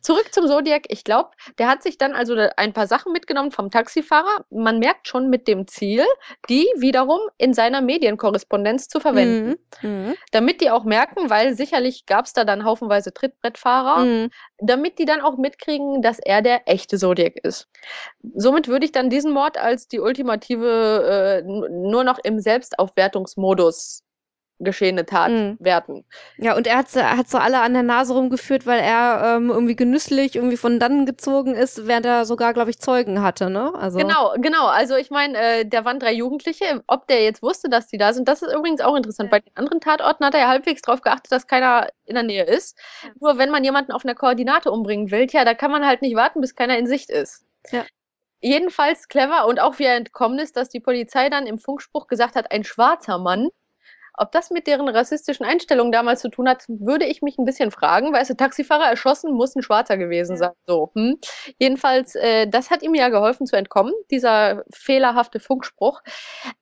[0.00, 0.84] zurück zum Zodiac.
[0.88, 4.44] Ich glaube, der hat sich dann also ein paar Sachen mitgenommen vom Taxifahrer.
[4.50, 6.04] Man merkt schon mit dem Ziel,
[6.48, 9.56] die wiederum in seiner Medienkorrespondenz zu verwenden.
[9.82, 9.88] Mhm.
[10.08, 10.14] Mhm.
[10.32, 14.30] Damit die auch merken, weil sicherlich gab es da dann haufenweise Trittbrettfahrer, Mhm.
[14.58, 17.68] damit die dann auch mitkriegen, dass er der echte Zodiac ist.
[18.34, 24.02] Somit würde ich dann diesen Mord als die ultimative, äh, nur noch im Selbstaufwertungsmodus
[24.58, 25.56] geschehene Tat Mhm.
[25.60, 26.04] werten.
[26.38, 29.50] Ja, und er hat, so- hat so alle an der Nase rumgeführt, weil er ähm,
[29.50, 33.74] irgendwie genüsslich irgendwie von dannen gezogen ist, während er sogar, glaube ich, Zeugen hatte, ne?
[33.74, 34.66] Also, Genau, genau.
[34.66, 36.82] Also ich meine, äh, da waren drei Jugendliche.
[36.86, 39.30] Ob der jetzt wusste, dass die da sind, das ist übrigens auch interessant.
[39.30, 42.44] Bei den anderen Tatorten hat er ja halbwegs darauf geachtet, dass keiner in der Nähe
[42.44, 42.78] ist.
[43.20, 46.16] Nur wenn man jemanden auf einer Koordinate umbringen will, ja, da kann man halt nicht
[46.16, 47.44] warten, bis keiner in Sicht ist.
[47.72, 47.84] Ja.
[48.40, 52.36] Jedenfalls clever und auch wie er entkommen ist, dass die Polizei dann im Funkspruch gesagt
[52.36, 53.48] hat, ein schwarzer Mann.
[54.16, 57.70] Ob das mit deren rassistischen Einstellungen damals zu tun hat, würde ich mich ein bisschen
[57.70, 58.12] fragen.
[58.12, 60.52] Weißt du, Taxifahrer erschossen, muss ein Schwarzer gewesen sein.
[60.66, 61.18] So, hm.
[61.58, 66.00] Jedenfalls, äh, das hat ihm ja geholfen zu entkommen, dieser fehlerhafte Funkspruch.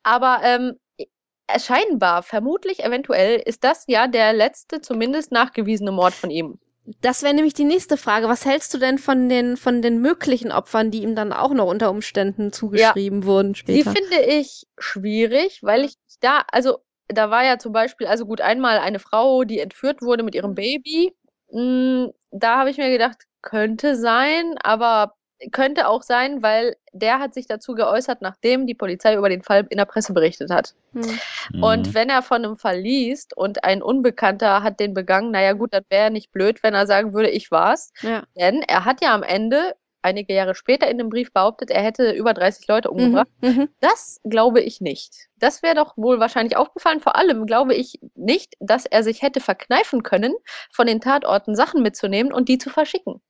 [0.02, 6.30] Aber ähm, äh, scheinbar, vermutlich, eventuell, ist das ja der letzte, zumindest nachgewiesene Mord von
[6.30, 6.58] ihm.
[7.00, 8.28] das wäre nämlich die nächste Frage.
[8.28, 11.66] Was hältst du denn von den, von den möglichen Opfern, die ihm dann auch noch
[11.66, 13.92] unter Umständen zugeschrieben wurden Die später?
[13.92, 16.78] finde ich schwierig, weil ich da, also
[17.08, 20.54] da war ja zum Beispiel, also gut, einmal eine Frau, die entführt wurde mit ihrem
[20.54, 21.14] Baby.
[21.50, 25.14] Mm, Da habe ich mir gedacht, könnte sein, aber
[25.52, 29.66] könnte auch sein, weil der hat sich dazu geäußert, nachdem die Polizei über den Fall
[29.70, 30.74] in der Presse berichtet hat.
[30.94, 31.20] Hm.
[31.60, 31.94] Und Mhm.
[31.94, 35.84] wenn er von einem Fall liest und ein Unbekannter hat den begangen, naja gut, dann
[35.90, 37.92] wäre nicht blöd, wenn er sagen würde, ich war's.
[38.02, 38.24] Ja.
[38.36, 39.74] Denn er hat ja am Ende,
[40.04, 42.96] einige Jahre später in dem Brief behauptet, er hätte über 30 Leute Mhm.
[42.96, 43.28] umgebracht.
[43.40, 43.68] Mhm.
[43.80, 45.28] Das glaube ich nicht.
[45.36, 47.00] Das wäre doch wohl wahrscheinlich aufgefallen.
[47.00, 50.34] Vor allem glaube ich nicht, dass er sich hätte verkneifen können,
[50.72, 53.20] von den Tatorten Sachen mitzunehmen und die zu verschicken.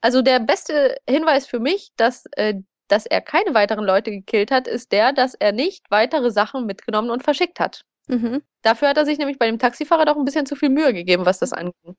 [0.00, 2.54] Also der beste Hinweis für mich, dass, äh,
[2.88, 7.10] dass er keine weiteren Leute gekillt hat, ist der, dass er nicht weitere Sachen mitgenommen
[7.10, 7.82] und verschickt hat.
[8.08, 8.42] Mhm.
[8.62, 11.26] Dafür hat er sich nämlich bei dem Taxifahrer doch ein bisschen zu viel Mühe gegeben,
[11.26, 11.96] was das anging.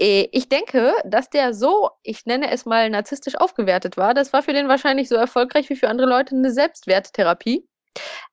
[0.00, 4.42] Äh, Ich denke, dass der so, ich nenne es mal narzisstisch aufgewertet war, das war
[4.42, 7.66] für den wahrscheinlich so erfolgreich wie für andere Leute eine Selbstwerttherapie.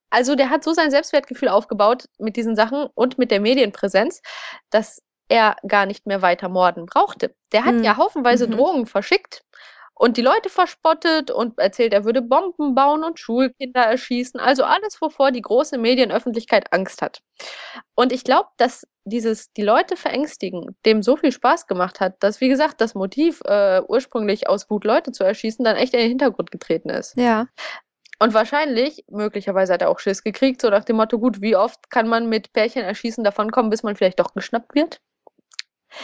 [0.09, 4.21] Also der hat so sein Selbstwertgefühl aufgebaut mit diesen Sachen und mit der Medienpräsenz,
[4.69, 7.35] dass er gar nicht mehr weiter morden brauchte.
[7.51, 7.83] Der hat Mhm.
[7.83, 8.51] ja haufenweise Mhm.
[8.53, 9.41] Drohungen verschickt
[9.97, 14.39] und die Leute verspottet und erzählt, er würde Bomben bauen und Schulkinder erschießen.
[14.39, 17.21] Also alles, wovor die große Medienöffentlichkeit Angst hat.
[17.95, 22.41] Und ich glaube, dass dieses die Leute verängstigen, dem so viel Spaß gemacht hat, dass,
[22.41, 26.09] wie gesagt, das Motiv äh, ursprünglich aus Wut Leute zu erschießen, dann echt in den
[26.09, 27.17] Hintergrund getreten ist.
[27.17, 27.47] Ja.
[28.19, 31.89] Und wahrscheinlich, möglicherweise hat er auch Schiss gekriegt, so nach dem Motto, gut, wie oft
[31.89, 35.01] kann man mit Pärchen erschießen davonkommen, bis man vielleicht doch geschnappt wird?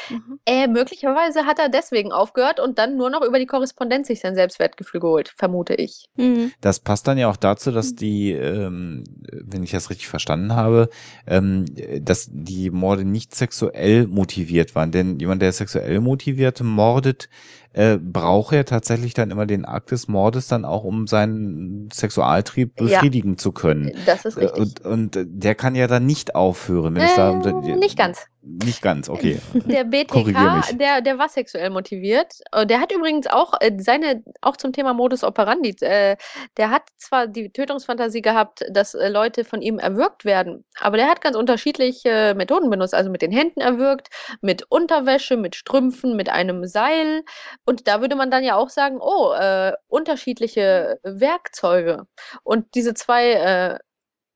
[0.10, 0.40] Mhm.
[0.46, 4.36] Äh, möglicherweise hat er deswegen aufgehört und dann nur noch über die Korrespondenz sich sein
[4.36, 6.10] Selbstwertgefühl geholt, vermute ich.
[6.16, 6.52] Mhm.
[6.62, 10.90] Das passt dann ja auch dazu, dass die, ähm, wenn ich das richtig verstanden habe,
[11.28, 11.66] ähm,
[12.00, 14.92] dass die Morde nicht sexuell motiviert waren.
[14.92, 17.30] Denn jemand, der sexuell motiviert mordet,
[17.74, 22.80] äh, braucht er tatsächlich dann immer den Akt des Mordes dann auch, um seinen Sexualtrieb
[22.80, 22.86] Ja.
[23.00, 23.92] befriedigen zu können.
[24.06, 24.60] Das ist Äh, richtig.
[24.62, 28.26] Und, und äh, der kann ja dann nicht aufhören, wenn es da Äh, nicht ganz.
[28.46, 29.40] Nicht ganz, okay.
[29.66, 32.34] Der BTK, der, der war sexuell motiviert.
[32.52, 36.18] Äh, Der hat übrigens auch äh, seine, auch zum Thema Modus operandi, äh,
[36.58, 41.08] der hat zwar die Tötungsfantasie gehabt, dass äh, Leute von ihm erwürgt werden, aber der
[41.08, 42.94] hat ganz unterschiedliche Methoden benutzt.
[42.94, 44.10] Also mit den Händen erwürgt,
[44.42, 47.24] mit Unterwäsche, mit Strümpfen, mit einem Seil.
[47.66, 52.08] Und da würde man dann ja auch sagen, oh, äh, unterschiedliche Werkzeuge.
[52.44, 53.80] Und diese zwei äh,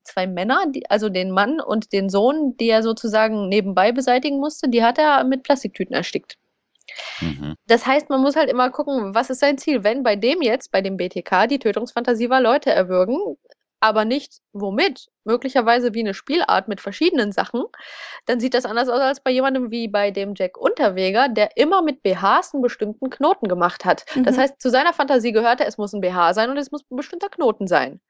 [0.08, 4.68] zwei Männer, die, also den Mann und den Sohn, die er sozusagen nebenbei beseitigen musste,
[4.68, 6.36] die hat er mit Plastiktüten erstickt.
[7.20, 7.54] Mhm.
[7.66, 9.84] Das heißt, man muss halt immer gucken, was ist sein Ziel.
[9.84, 13.36] Wenn bei dem jetzt, bei dem BTK, die Tötungsfantasie war, Leute erwürgen,
[13.80, 17.64] aber nicht womit, möglicherweise wie eine Spielart mit verschiedenen Sachen,
[18.26, 21.82] dann sieht das anders aus als bei jemandem wie bei dem Jack Unterweger, der immer
[21.82, 24.04] mit BHs einen bestimmten Knoten gemacht hat.
[24.24, 24.40] Das Mhm.
[24.40, 27.28] heißt, zu seiner Fantasie gehörte, es muss ein BH sein und es muss ein bestimmter
[27.28, 28.00] Knoten sein.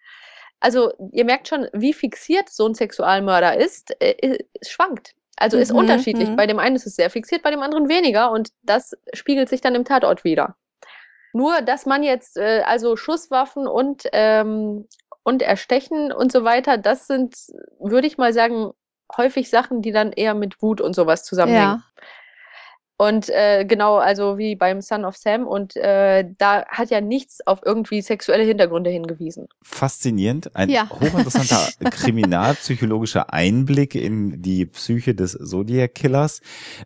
[0.60, 5.14] Also ihr merkt schon, wie fixiert so ein Sexualmörder ist, äh, es schwankt.
[5.36, 6.30] Also ist Mhm, unterschiedlich.
[6.30, 6.36] mhm.
[6.36, 9.60] Bei dem einen ist es sehr fixiert, bei dem anderen weniger und das spiegelt sich
[9.60, 10.56] dann im Tatort wieder.
[11.32, 14.88] Nur, dass man jetzt äh, also Schusswaffen und ähm,
[15.28, 17.36] und Erstechen und so weiter, das sind,
[17.78, 18.70] würde ich mal sagen,
[19.14, 21.82] häufig Sachen, die dann eher mit Wut und sowas zusammenhängen.
[21.82, 22.02] Ja.
[23.00, 27.46] Und äh, genau, also wie beim Son of Sam und äh, da hat ja nichts
[27.46, 29.46] auf irgendwie sexuelle Hintergründe hingewiesen.
[29.62, 30.90] Faszinierend, ein Ja.
[30.90, 36.40] hochinteressanter kriminalpsychologischer Einblick in die Psyche des Zodiac-Killers.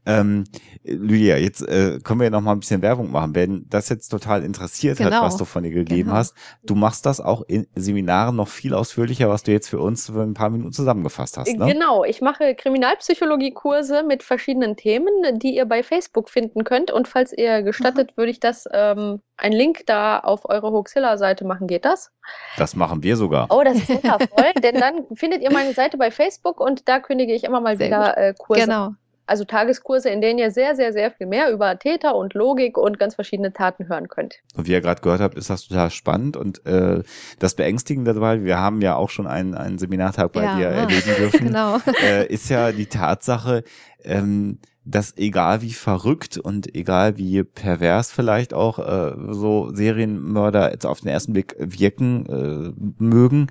[0.04, 0.44] Ähm,
[0.84, 3.34] Lydia, jetzt äh, können wir ja noch mal ein bisschen Werbung machen.
[3.34, 5.12] Wenn das jetzt total interessiert Genau.
[5.12, 6.16] hat, was du von dir gegeben Genau.
[6.18, 10.10] hast, du machst das auch in Seminaren noch viel ausführlicher, was du jetzt für uns
[10.10, 11.56] für ein paar Minuten zusammengefasst hast.
[11.56, 11.72] Ne?
[11.72, 15.08] Genau, ich mache Kriminalpsychologie-Kurse mit verschiedenen Themen,
[15.38, 16.90] die ihr bei Facebook Facebook finden könnt.
[16.90, 21.66] Und falls ihr gestattet, würde ich das ähm, einen Link da auf eure Hoaxilla-Seite machen.
[21.66, 22.11] Geht das?
[22.57, 23.46] Das machen wir sogar.
[23.50, 27.32] Oh, das ist wundervoll, denn dann findet ihr meine Seite bei Facebook und da kündige
[27.34, 28.90] ich immer mal Sehr wieder äh, Kurse Genau.
[29.26, 32.98] also Tageskurse, in denen ihr sehr, sehr, sehr viel mehr über Täter und Logik und
[32.98, 34.36] ganz verschiedene Taten hören könnt.
[34.57, 37.03] Und wie ihr gerade gehört habt, ist das total spannend und äh,
[37.38, 40.72] das Beängstigende dabei, wir haben ja auch schon einen, einen Seminartag bei Ja, dir ah,
[40.72, 41.78] erleben dürfen, Genau.
[42.05, 43.64] äh, ist ja die Tatsache,
[44.05, 50.87] ähm, dass egal wie verrückt und egal wie pervers vielleicht auch äh, so Serienmörder jetzt
[50.87, 53.49] auf den ersten Blick wirken äh, mögen,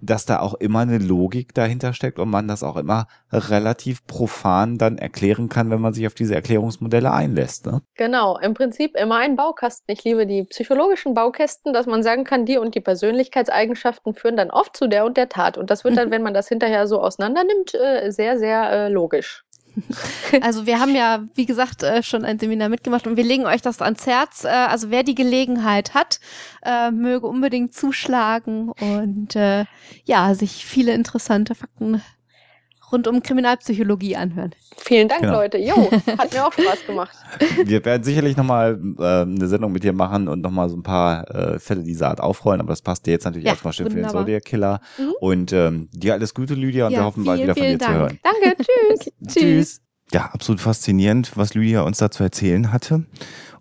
[0.00, 4.78] dass da auch immer eine Logik dahinter steckt und man das auch immer relativ profan
[4.78, 7.66] dann erklären kann, wenn man sich auf diese Erklärungsmodelle einlässt.
[7.66, 7.82] Ne?
[7.94, 9.92] Genau, im Prinzip immer ein Baukasten.
[9.92, 14.50] Ich liebe die psychologischen Baukästen, dass man sagen kann, die und die Persönlichkeitseigenschaften führen dann
[14.50, 15.58] oft zu der und der Tat.
[15.58, 19.44] Und das wird dann, wenn man das hinterher so auseinandernimmt, äh, sehr, sehr äh, logisch.
[20.40, 23.62] Also wir haben ja, wie gesagt, äh, schon ein Seminar mitgemacht und wir legen euch
[23.62, 24.44] das ans Herz.
[24.44, 26.20] Äh, Also wer die Gelegenheit hat,
[26.64, 29.34] äh, möge unbedingt zuschlagen und
[30.04, 32.00] ja, sich viele interessante Fakten
[32.92, 34.54] rund um Kriminalpsychologie anhören.
[34.78, 35.34] Vielen Dank, Genau.
[35.34, 35.58] Leute.
[35.58, 37.16] Jo, hat mir auch Spaß gemacht.
[37.64, 41.28] Wir werden sicherlich nochmal äh, eine Sendung mit dir machen und nochmal so ein paar
[41.34, 43.96] äh, Fälle dieser Art aufrollen, aber das passt dir jetzt natürlich Ja, erstmal schön für
[43.96, 44.08] den.
[44.08, 44.80] Zodiac Killer.
[44.98, 45.12] Mhm.
[45.20, 47.80] Und ähm, dir alles Gute, Lydia, und Ja, wir hoffen bald wieder von dir vielen
[47.80, 47.98] zu Dank.
[47.98, 48.18] hören.
[48.42, 49.12] Danke, tschüss.
[49.34, 49.80] Tschüss.
[50.12, 53.04] Ja, absolut faszinierend, was Lydia uns da zu erzählen hatte.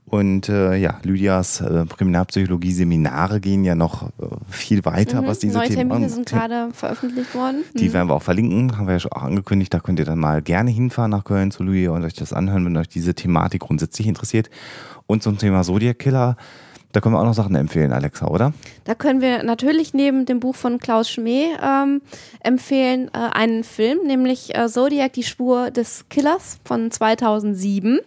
[0.08, 5.58] Und äh, ja, Lydias äh, Kriminalpsychologie-Seminare gehen ja noch äh, viel weiter, Mhm, was diese
[5.58, 7.64] Neue Themen Termine sind gerade veröffentlicht worden.
[7.74, 7.94] Die Mhm.
[7.94, 9.74] werden wir auch verlinken, haben wir ja schon auch angekündigt.
[9.74, 12.64] Da könnt ihr dann mal gerne hinfahren nach Köln zu Lydia und euch das anhören,
[12.66, 14.50] wenn euch diese Thematik grundsätzlich interessiert.
[15.08, 16.38] Und zum Thema Zodiac Killer,
[16.92, 18.54] da können wir auch noch Sachen empfehlen, Alexa, oder?
[18.86, 22.02] Da können wir natürlich neben dem Buch von Klaus Schmee ähm,
[22.42, 28.00] empfehlen äh, einen Film, nämlich äh, Zodiac, die Spur des Killers von 2007.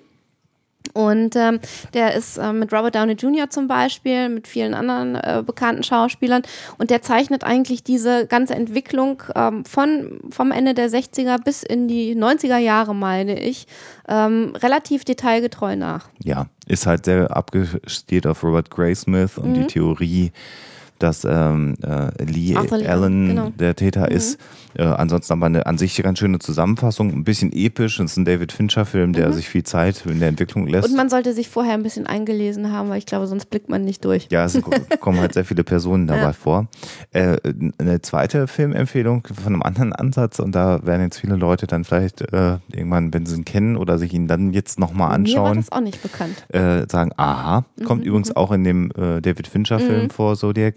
[0.93, 1.61] Und ähm,
[1.95, 3.51] der ist äh, mit Robert Downey Jr.
[3.51, 6.43] zum Beispiel, mit vielen anderen äh, bekannten Schauspielern.
[6.79, 11.89] Und der zeichnet eigentlich diese ganze Entwicklung ähm, von, vom Ende der 60er bis in
[11.89, 13.67] die 90er Jahre, meine ich,
[14.09, 16.09] ähm, relativ detailgetreu nach.
[16.23, 20.33] Ja, ist halt sehr abgestiert auf Robert Graysmith und die Theorie,
[20.99, 23.51] dass ähm, äh, Lee Arthur Allen genau.
[23.59, 24.39] der Täter ist.
[24.75, 27.99] Äh, ansonsten aber eine an sich ganz schöne Zusammenfassung, ein bisschen episch.
[27.99, 30.89] Es ist ein David Fincher-Film, der sich viel Zeit in der Entwicklung lässt.
[30.89, 33.85] Und man sollte sich vorher ein bisschen eingelesen haben, weil ich glaube, sonst blickt man
[33.85, 34.29] nicht durch.
[34.31, 34.59] Ja, es
[35.01, 36.33] kommen halt sehr viele Personen dabei Ja.
[36.33, 36.69] vor.
[37.13, 37.37] Äh,
[37.79, 42.21] eine zweite Filmempfehlung von einem anderen Ansatz und da werden jetzt viele Leute dann vielleicht
[42.33, 45.57] äh, irgendwann, wenn sie ihn kennen oder sich ihn dann jetzt nochmal Mir war anschauen,
[45.57, 46.45] das auch nicht bekannt.
[46.51, 50.75] äh, sagen, aha, kommt übrigens auch in dem äh, David Fincher-Film vor, Zodiac.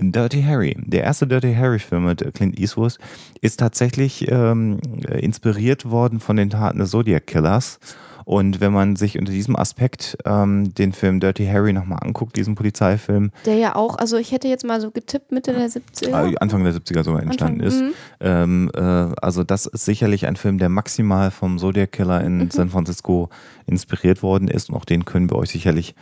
[0.00, 2.98] Dirty Harry, der erste Dirty Harry-Film mit Clint Eastwood,
[3.40, 4.78] ist tatsächlich ähm,
[5.08, 7.78] äh, inspiriert worden von den Taten des Zodiac Killers.
[8.24, 12.54] Und wenn man sich unter diesem Aspekt ähm, den Film Dirty Harry nochmal anguckt, diesen
[12.54, 16.32] Polizeifilm, Der ja auch, also ich hätte jetzt mal so getippt, Mitte der 70er.
[16.32, 17.96] äh, Anfang der 70er sogar entstanden Anfang, ist.
[18.20, 22.68] Ähm, äh, also das ist sicherlich ein Film, der maximal vom Zodiac Killer in San
[22.68, 23.28] Francisco
[23.66, 25.94] inspiriert worden ist und auch den können wir euch sicherlich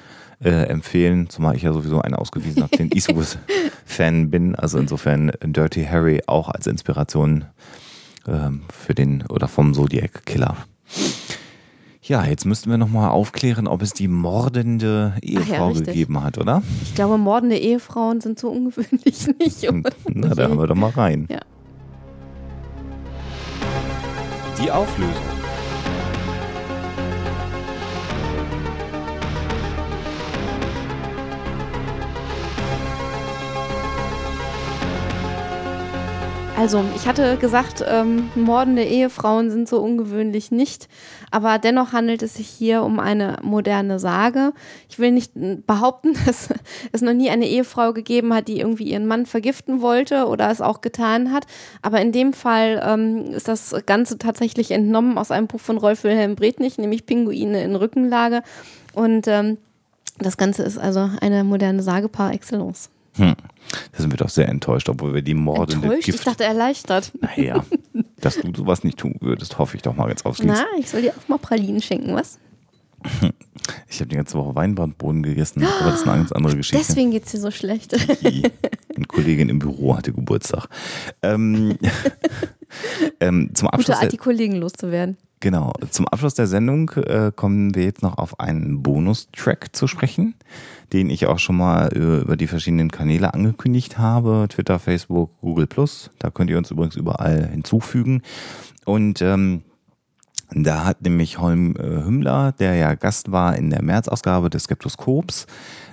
[0.42, 4.54] äh, empfehlen, zumal ich ja sowieso ein ausgewiesener Clint Eastwood-Fan bin.
[4.54, 7.44] Also insofern Dirty Harry auch als Inspiration
[8.26, 10.56] ähm, für den oder vom Zodiac Killer.
[12.02, 15.86] Ja, jetzt müssten wir nochmal aufklären, ob es die mordende Ehefrau richtig.
[15.86, 16.62] gegeben hat, oder?
[16.82, 19.90] Ich glaube, mordende Ehefrauen sind so ungewöhnlich nicht, oder?
[20.08, 21.28] Na, da haben wir doch mal rein.
[21.30, 21.40] Ja.
[24.60, 25.14] Die Auflösung.
[36.60, 40.88] Also, ich hatte gesagt, ähm, mordende Ehefrauen sind so ungewöhnlich nicht,
[41.30, 44.52] aber dennoch handelt es sich hier um eine moderne Sage.
[44.86, 45.32] Ich will nicht
[45.66, 46.50] behaupten, dass
[46.92, 50.60] es noch nie eine Ehefrau gegeben hat, die irgendwie ihren Mann vergiften wollte oder es
[50.60, 51.46] auch getan hat,
[51.80, 56.04] aber in dem Fall ähm, ist das Ganze tatsächlich entnommen aus einem Buch von Rolf
[56.04, 58.42] Wilhelm Bretnich, nämlich Pinguine in Rückenlage
[58.92, 59.56] und ähm,
[60.18, 62.90] das Ganze ist also eine moderne Sage par excellence.
[63.20, 63.36] Hm.
[63.92, 66.08] Da sind wir doch sehr enttäuscht, obwohl wir die mordende Enttäuscht?
[66.08, 66.26] Ich Gift.
[66.26, 67.12] dachte erleichtert.
[67.20, 67.64] naja,
[68.20, 70.42] dass du sowas nicht tun würdest, hoffe ich doch mal ganz aufs.
[70.42, 72.38] Na, ich soll dir auch mal Pralinen schenken, was?
[73.88, 76.84] Ich habe die ganze Woche Weinbrandbohnen gegessen, aber das ist eine ganz andere Geschichte.
[76.86, 77.92] Deswegen geht's dir so schlecht.
[78.22, 78.44] Die
[78.96, 80.66] eine Kollegin im Büro hatte Geburtstag.
[81.22, 81.78] Ähm,
[83.20, 85.16] ähm, zum Gute Abschluss Art, der, die Kollegen loszuwerden.
[85.40, 90.34] Genau, zum Abschluss der Sendung äh, kommen wir jetzt noch auf einen Bonustrack zu sprechen,
[90.92, 94.46] den ich auch schon mal äh, über die verschiedenen Kanäle angekündigt habe.
[94.48, 95.68] Twitter, Facebook, Google.
[96.18, 98.22] Da könnt ihr uns übrigens überall hinzufügen.
[98.84, 99.62] Und ähm,
[100.52, 105.46] Da hat nämlich Holm äh, Hümmler, der ja Gast war in der März-Ausgabe des Skeptoskops,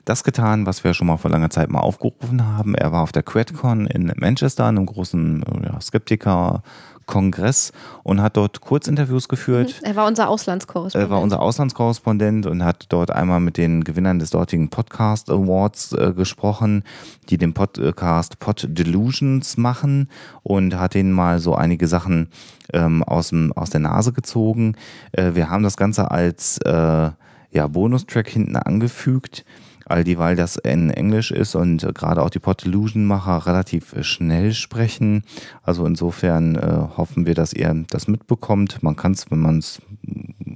[0.04, 2.74] das getan, was wir schon mal vor langer Zeit mal aufgerufen haben.
[2.74, 6.64] Er war auf der QuadCon in Manchester, einem großen äh, ja, Skeptiker.
[7.08, 7.72] Kongress
[8.04, 9.80] und hat dort Kurzinterviews geführt.
[9.82, 11.10] Er war unser Auslandskorrespondent.
[11.10, 15.94] Er war unser Auslandskorrespondent und hat dort einmal mit den Gewinnern des dortigen Podcast Awards
[15.94, 16.84] äh, gesprochen,
[17.30, 20.10] die den Podcast Pod Delusions machen
[20.44, 22.30] und hat ihnen mal so einige Sachen
[22.74, 24.76] ähm, aus, dem, aus der Nase gezogen.
[25.14, 27.10] Äh, wir haben das Ganze als äh,
[27.52, 29.46] ja, Bonustrack hinten angefügt
[29.90, 34.04] all dieweil das in Englisch ist und äh, gerade auch die Pod Delusion-Macher relativ äh,
[34.04, 35.24] schnell sprechen.
[35.64, 38.84] Also insofern äh, hoffen wir, dass ihr das mitbekommt.
[38.84, 39.82] Man kann es, wenn man es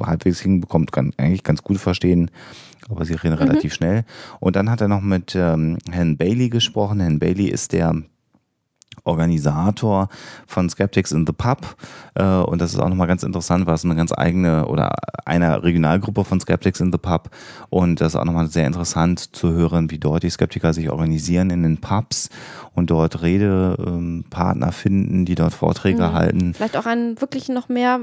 [0.02, 2.32] halbwegs hinbekommt, kann, eigentlich ganz gut verstehen.
[2.90, 3.42] Aber sie reden mhm.
[3.42, 4.04] relativ schnell.
[4.40, 7.00] Und dann hat er noch mit ähm, Herrn Bailey gesprochen.
[7.00, 8.02] Herrn Bailey ist der
[9.04, 10.10] Organisator
[10.48, 11.76] von Skeptics in the Pub.
[12.16, 14.92] Äh, und das ist auch nochmal ganz interessant, weil es eine ganz eigene oder
[15.26, 17.30] eine Regionalgruppe von Skeptics in the Pub.
[17.70, 21.50] Und das ist auch nochmal sehr interessant zu hören, wie dort die Skeptiker sich organisieren
[21.50, 22.30] in den Pubs
[22.74, 26.14] und dort Redepartner ähm, finden, die dort Vorträge mhm.
[26.14, 26.54] halten.
[26.54, 28.00] Vielleicht auch ein wirklich noch mehr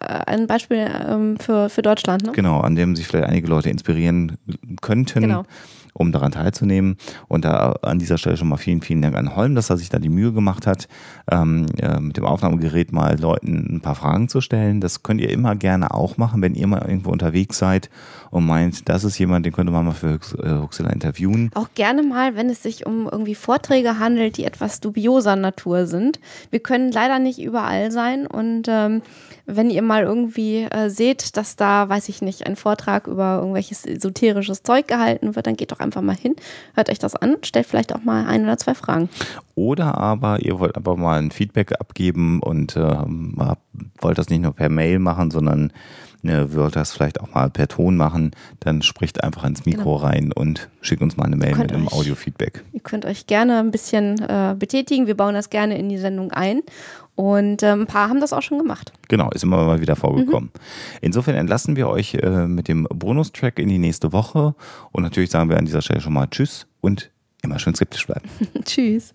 [0.00, 2.24] äh, ein Beispiel ähm, für, für Deutschland.
[2.24, 2.32] Ne?
[2.32, 4.38] Genau, an dem sich vielleicht einige Leute inspirieren
[4.80, 5.22] könnten.
[5.22, 5.44] Genau
[5.92, 6.96] um daran teilzunehmen.
[7.28, 9.88] Und da an dieser Stelle schon mal vielen, vielen Dank an Holm, dass er sich
[9.88, 10.88] da die Mühe gemacht hat,
[11.30, 14.80] ähm, äh, mit dem Aufnahmegerät mal Leuten ein paar Fragen zu stellen.
[14.80, 17.90] Das könnt ihr immer gerne auch machen, wenn ihr mal irgendwo unterwegs seid
[18.30, 21.50] und meint, das ist jemand, den könnte man mal für äh, Huxilla interviewen.
[21.54, 26.20] Auch gerne mal, wenn es sich um irgendwie Vorträge handelt, die etwas dubioser Natur sind.
[26.50, 29.02] Wir können leider nicht überall sein und ähm,
[29.46, 33.84] wenn ihr mal irgendwie äh, seht, dass da, weiß ich nicht, ein Vortrag über irgendwelches
[33.84, 36.36] esoterisches Zeug gehalten wird, dann geht doch einfach mal hin,
[36.74, 39.08] hört euch das an, stellt vielleicht auch mal ein oder zwei Fragen.
[39.54, 42.96] Oder aber ihr wollt einfach mal ein Feedback abgeben und äh,
[44.00, 45.72] wollt das nicht nur per Mail machen, sondern
[46.22, 49.96] äh, wollt das vielleicht auch mal per Ton machen, dann spricht einfach ins Mikro genau.
[49.96, 52.64] rein und schickt uns mal eine Mail mit einem Audio-Feedback.
[52.72, 55.06] Ihr könnt euch gerne ein bisschen äh, betätigen.
[55.06, 56.62] Wir bauen das gerne in die Sendung ein.
[57.14, 58.92] Und äh, ein paar haben das auch schon gemacht.
[59.08, 60.50] Genau, ist immer mal wieder vorgekommen.
[60.52, 60.60] Mhm.
[61.02, 64.54] Insofern entlassen wir euch äh, mit dem Bonustrack in die nächste Woche.
[64.92, 67.10] Und natürlich sagen wir an dieser Stelle schon mal Tschüss und
[67.42, 68.28] immer schön skeptisch bleiben.
[68.64, 69.14] Tschüss.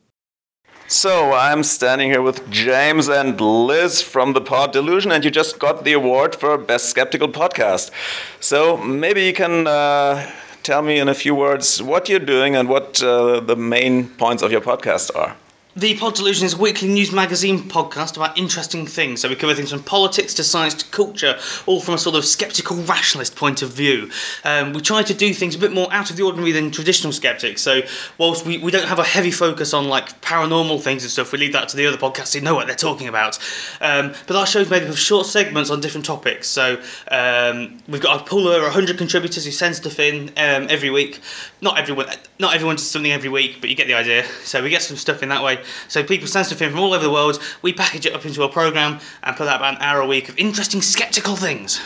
[0.89, 5.59] So, I'm standing here with James and Liz from the Pod Delusion, and you just
[5.59, 7.91] got the award for Best Skeptical Podcast.
[8.39, 10.31] So, maybe you can uh,
[10.63, 14.41] tell me in a few words what you're doing and what uh, the main points
[14.41, 15.35] of your podcast are.
[15.77, 19.21] The Pod Delusion is a weekly news magazine podcast about interesting things.
[19.21, 22.25] So we cover things from politics to science to culture, all from a sort of
[22.25, 24.09] skeptical rationalist point of view.
[24.43, 27.13] Um, we try to do things a bit more out of the ordinary than traditional
[27.13, 27.61] skeptics.
[27.61, 27.81] So
[28.17, 31.37] whilst we, we don't have a heavy focus on like paranormal things and stuff, we
[31.37, 33.37] leave that to the other podcasts who know what they're talking about.
[33.79, 36.47] Um, but our show's made up of short segments on different topics.
[36.47, 40.65] So um, we've got a pool of over 100 contributors who send stuff in um,
[40.71, 41.21] every week.
[41.61, 42.07] Not everyone,
[42.39, 44.25] not everyone does something every week, but you get the idea.
[44.43, 45.59] So we get some stuff in that way.
[45.87, 47.41] So people send stuff in from all over the world.
[47.61, 50.29] We package it up into a program and put out about an hour a week
[50.29, 51.81] of interesting skeptical things.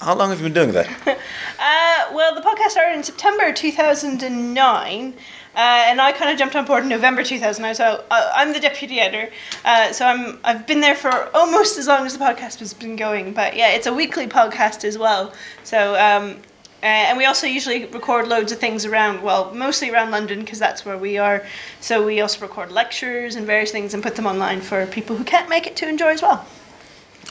[0.00, 0.88] How long have you been doing that?
[1.06, 5.14] uh, well, the podcast started in September 2009.
[5.54, 7.74] Uh, and I kind of jumped on board in November 2009.
[7.74, 9.30] So uh, I'm the deputy editor.
[9.64, 12.96] Uh, so I'm I've been there for almost as long as the podcast has been
[12.96, 13.32] going.
[13.32, 15.32] But yeah, it's a weekly podcast as well.
[15.62, 16.38] So um,
[16.82, 20.58] uh, and we also usually record loads of things around, well, mostly around London because
[20.58, 21.46] that's where we are.
[21.80, 25.22] So we also record lectures and various things and put them online for people who
[25.22, 26.44] can't make it to enjoy as well.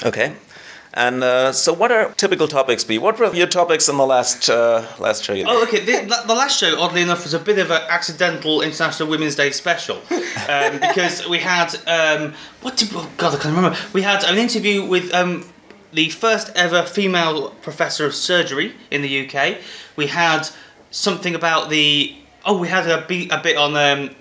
[0.03, 0.33] Okay.
[0.93, 2.97] And uh, so, what are typical topics be?
[2.97, 5.33] What were your topics in the last uh, last show?
[5.47, 5.79] Oh, okay.
[5.79, 9.51] The, the, last show, oddly enough, was a bit of an accidental International Women's Day
[9.51, 10.01] special
[10.49, 13.77] um, because we had um, what did oh God I can't remember.
[13.93, 15.45] We had an interview with um,
[15.93, 19.57] the first ever female professor of surgery in the UK.
[19.95, 20.47] We had
[20.91, 22.15] something about the
[22.45, 24.15] oh, we had a, a bit on um,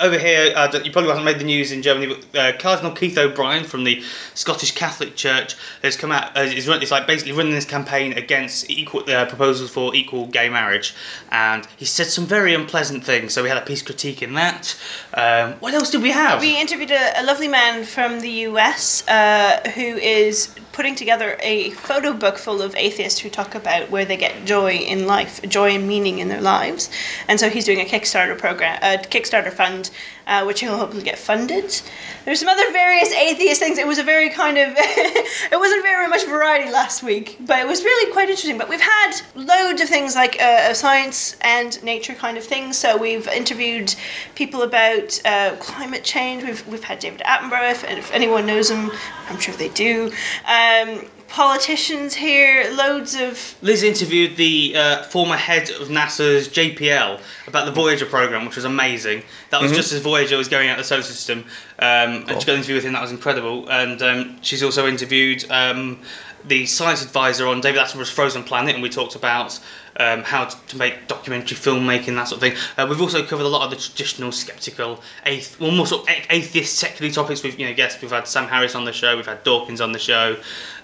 [0.00, 3.18] over here, uh, you probably haven't made the news in Germany, but uh, Cardinal Keith
[3.18, 4.02] O'Brien from the
[4.34, 6.36] Scottish Catholic Church has come out.
[6.36, 10.48] Uh, is run, like basically running this campaign against equal uh, proposals for equal gay
[10.48, 10.94] marriage,
[11.30, 13.34] and he said some very unpleasant things.
[13.34, 14.76] So we had a piece critiquing that.
[15.14, 16.40] Um, what else did we have?
[16.40, 21.68] We interviewed a, a lovely man from the US uh, who is putting together a
[21.72, 25.72] photo book full of atheists who talk about where they get joy in life, joy
[25.72, 26.88] and meaning in their lives,
[27.28, 29.90] and so he's doing a Kickstarter program, a Kickstarter fund
[30.30, 31.82] uh, which he'll hopefully get funded.
[32.24, 33.78] There's some other various atheist things.
[33.78, 37.66] It was a very kind of, it wasn't very much variety last week, but it
[37.66, 38.56] was really quite interesting.
[38.56, 42.78] But we've had loads of things like uh, science and nature kind of things.
[42.78, 43.92] So we've interviewed
[44.36, 46.44] people about uh, climate change.
[46.44, 48.92] We've, we've had David Attenborough, if, if anyone knows him,
[49.28, 50.12] I'm sure they do.
[50.46, 53.56] Um, politicians here, loads of.
[53.62, 58.64] Liz interviewed the uh, former head of NASA's JPL about the Voyager program, which was
[58.64, 59.22] amazing.
[59.50, 61.44] That was just as Voyager was going out the solar system,
[61.78, 62.92] um, and she got an interview with him.
[62.92, 63.68] That was incredible.
[63.70, 66.02] And um, she's also interviewed um,
[66.44, 69.58] the science advisor on David Attenborough's Frozen Planet, and we talked about
[69.98, 72.56] um, how to, to make documentary filmmaking, that sort of thing.
[72.76, 76.16] Uh, we've also covered a lot of the traditional skeptical, athe- well, more sort of
[76.30, 77.42] atheist, secular topics.
[77.42, 78.00] We've you know guests.
[78.00, 79.16] We've had Sam Harris on the show.
[79.16, 80.36] We've had Dawkins on the show.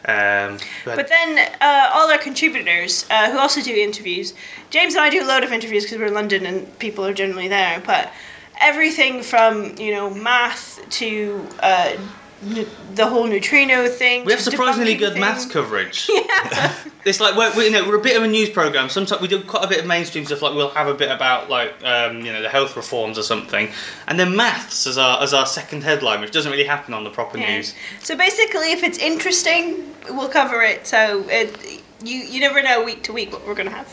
[0.07, 4.35] Um, had- But then uh, all our contributors, uh, who also do interviews,
[4.71, 7.13] James and I do a load of interviews because we're in London and people are
[7.13, 7.83] generally there.
[7.85, 8.13] But
[8.61, 11.97] everything from you know math to uh,
[12.43, 14.25] the whole neutrino thing.
[14.25, 15.21] We have surprisingly good things.
[15.21, 16.09] maths coverage.
[16.53, 16.75] Yeah.
[17.05, 18.89] it's like we're, we you know we're a bit of a news program.
[18.89, 20.43] Sometimes we do quite a bit of mainstream stuff.
[20.43, 23.71] Like we'll have a bit about like um, you know the health reforms or something,
[24.07, 27.11] and then maths as our as our second headline, which doesn't really happen on the
[27.11, 27.57] proper Yeah.
[27.57, 27.75] news.
[28.01, 30.87] So basically, if it's interesting, we'll cover it.
[30.87, 33.89] So it, you you never know week to week what we're gonna have.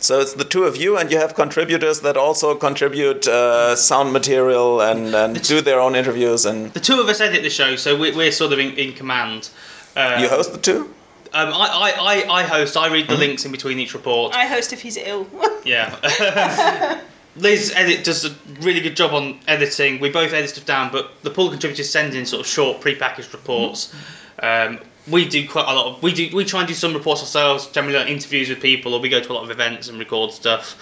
[0.00, 4.12] So it's the two of you, and you have contributors that also contribute uh, sound
[4.12, 6.46] material and, and do their own interviews.
[6.46, 8.92] And The two of us edit the show, so we, we're sort of in, in
[8.92, 9.50] command.
[9.96, 10.94] Uh, you host the two.
[11.32, 12.76] Um, I, I, I, I host.
[12.76, 14.34] I read the links in between each report.
[14.34, 15.26] I host if he's ill.
[15.66, 17.00] Yeah.
[17.36, 19.98] Liz edit does a really good job on editing.
[20.00, 23.32] We both edit stuff down, but the pool contributors send in sort of short pre-packaged
[23.34, 23.92] reports.
[24.40, 24.78] Um,
[25.08, 27.66] we do quite a lot of we do we try and do some reports ourselves,
[27.68, 30.32] generally like interviews with people, or we go to a lot of events and record
[30.32, 30.76] stuff.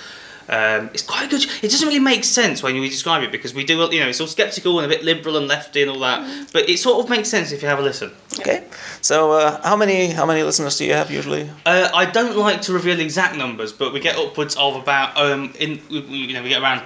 [0.49, 1.43] Um, it's quite good.
[1.63, 4.21] It doesn't really make sense when we describe it because we do, you know, it's
[4.21, 6.51] all skeptical and a bit liberal and lefty and all that.
[6.53, 8.13] But it sort of makes sense if you have a listen.
[8.41, 8.65] Okay.
[9.01, 11.51] So uh, how many how many listeners do you have usually?
[11.65, 15.55] Uh, I don't like to reveal exact numbers, but we get upwards of about um
[15.59, 16.83] in you know we get around.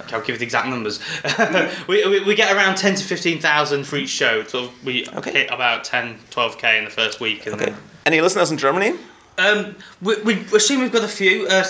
[0.00, 1.00] Okay, I'll give you the exact numbers.
[1.88, 4.42] we, we, we get around ten to fifteen thousand for each show.
[4.44, 5.32] So we Okay.
[5.32, 7.46] hit about 10, 12 k in the first week.
[7.46, 7.74] And Okay.
[8.06, 8.98] Any listeners in Germany?
[9.38, 11.46] um, we, we assume we've got a few.
[11.46, 11.64] Uh,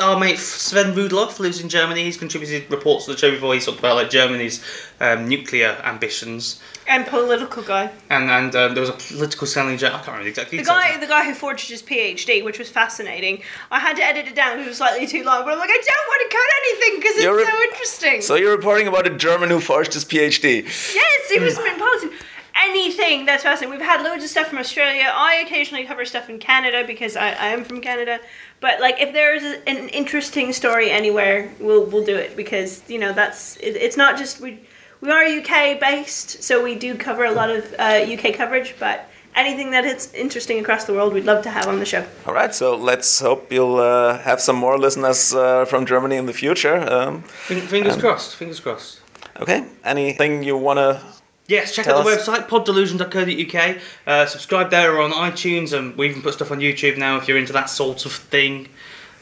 [0.00, 2.04] our mate Sven Rudloff lives in Germany.
[2.04, 3.52] He's contributed reports to the show before.
[3.54, 4.64] He's talked about like Germany's
[5.00, 6.60] um, nuclear ambitions,
[6.90, 7.88] and political guy.
[8.10, 9.76] and and um, there was a political sounding.
[9.76, 12.68] I can't remember the exact The guy, the guy who forged his PhD, which was
[12.68, 13.42] fascinating.
[13.70, 15.70] I had to edit it down because it was slightly too long, but I'm like,
[15.70, 18.20] I don't want to cut anything because it's You're re- so interesting.
[18.22, 20.64] So you're reporting about a German who forged his PhD.
[20.94, 22.24] yes, it was in politics.
[22.62, 23.78] Anything that's fascinating.
[23.78, 25.10] We've had loads of stuff from Australia.
[25.14, 28.18] I occasionally cover stuff in Canada because I, I am from Canada.
[28.60, 32.98] But like, if there is an interesting story anywhere, we'll we'll do it because you
[32.98, 34.60] know that's it, it's not just we
[35.00, 39.06] we are UK based, so we do cover a lot of uh, UK coverage, but.
[39.32, 42.04] Anything that is interesting across the world, we'd love to have on the show.
[42.26, 42.52] All right.
[42.52, 46.74] So let's hope you'll uh, have some more listeners uh, from Germany in the future.
[46.92, 48.34] Um, Fing- Fingers crossed.
[48.34, 49.00] Fingers crossed.
[49.40, 49.64] okay.
[49.84, 51.00] Anything you wanna?
[51.46, 52.26] Yes, check Tell out the us.
[52.28, 53.76] website poddelusion.co.uk.
[54.04, 57.28] Uh, subscribe there or on iTunes, and we even put stuff on YouTube now if
[57.28, 58.68] you're into that sort of thing.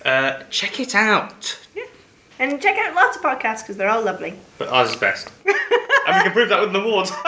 [0.07, 1.59] Uh, check it out.
[2.39, 4.35] And check out lots of podcasts because they're all lovely.
[4.59, 7.09] But ours is best, and we can prove that with an award.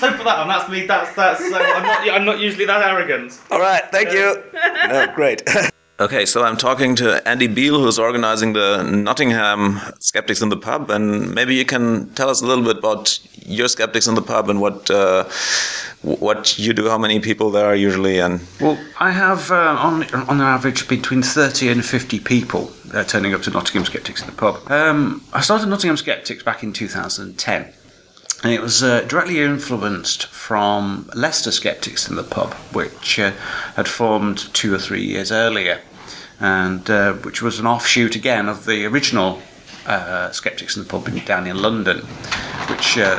[0.00, 0.48] Don't put that on.
[0.48, 0.86] That's me.
[0.86, 1.40] That's that's.
[1.40, 2.10] Uh, I'm not.
[2.10, 3.38] I'm not usually that arrogant.
[3.50, 3.84] All right.
[3.92, 4.42] Thank you.
[4.88, 5.42] no, great.
[6.00, 10.90] Okay, so I'm talking to Andy Beale, who's organizing the Nottingham Skeptics in the Pub,
[10.90, 13.16] and maybe you can tell us a little bit about
[13.46, 15.22] your Skeptics in the Pub and what uh,
[16.02, 20.12] what you do, how many people there are usually, and Well, I have uh, on
[20.28, 24.32] on average between thirty and fifty people uh, turning up to Nottingham Skeptics in the
[24.32, 24.68] pub.
[24.72, 27.72] Um, I started Nottingham Skeptics back in 2010,
[28.44, 33.30] and it was uh, directly influenced from Leicester Skeptics in the pub, which uh,
[33.74, 35.80] had formed two or three years earlier,
[36.38, 39.40] and uh, which was an offshoot again of the original
[39.86, 42.00] uh, Skeptics in the pub in, down in London,
[42.68, 43.18] which uh,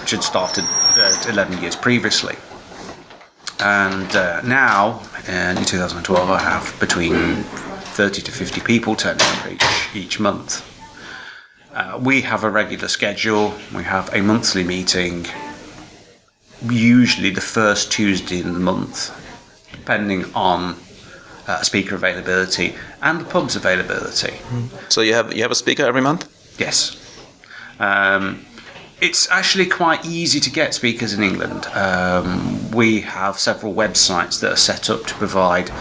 [0.00, 0.64] which had started
[0.96, 2.34] uh, 11 years previously.
[3.60, 4.12] And
[4.44, 7.44] now, in 2012, I have between
[7.94, 10.73] 30 to 50 people turning up each, each month.
[11.74, 13.52] Uh, we have a regular schedule.
[13.74, 15.26] We have a monthly meeting,
[16.62, 19.10] usually the first Tuesday in the month,
[19.72, 20.76] depending on
[21.48, 24.34] uh, speaker availability and the pub's availability.
[24.88, 26.28] so you have you have a speaker every month.
[26.60, 26.96] Yes.
[27.80, 28.46] Um,
[29.00, 31.66] it's actually quite easy to get speakers in England.
[31.74, 35.72] Um, we have several websites that are set up to provide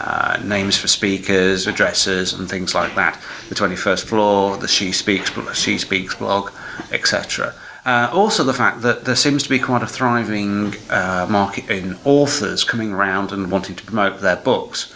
[0.00, 3.20] uh, names for speakers, addresses, and things like that.
[3.48, 6.50] The 21st Floor, the She Speaks, She Speaks blog,
[6.90, 7.54] etc.
[7.84, 11.98] Uh, also, the fact that there seems to be quite a thriving uh, market in
[12.04, 14.92] authors coming around and wanting to promote their books.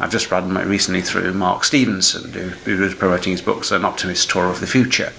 [0.00, 4.30] I've just read recently through Mark Stevenson, who, who was promoting his books, An Optimist
[4.30, 5.12] Tour of the Future,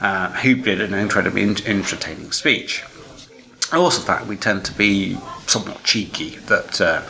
[0.00, 2.82] uh, who did an incredibly en- entertaining speech.
[3.72, 7.02] Also, the fact we tend to be somewhat cheeky, that uh,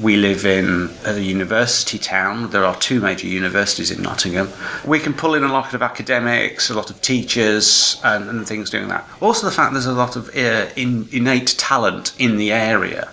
[0.00, 2.50] we live in a university town.
[2.50, 4.48] There are two major universities in Nottingham.
[4.84, 8.70] We can pull in a lot of academics, a lot of teachers, and, and things
[8.70, 9.08] doing that.
[9.20, 13.10] Also, the fact there's a lot of uh, in, innate talent in the area.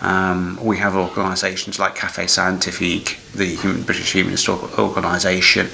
[0.00, 5.68] Um, we have organisations like Café Scientifique, the British Humanist Organisation,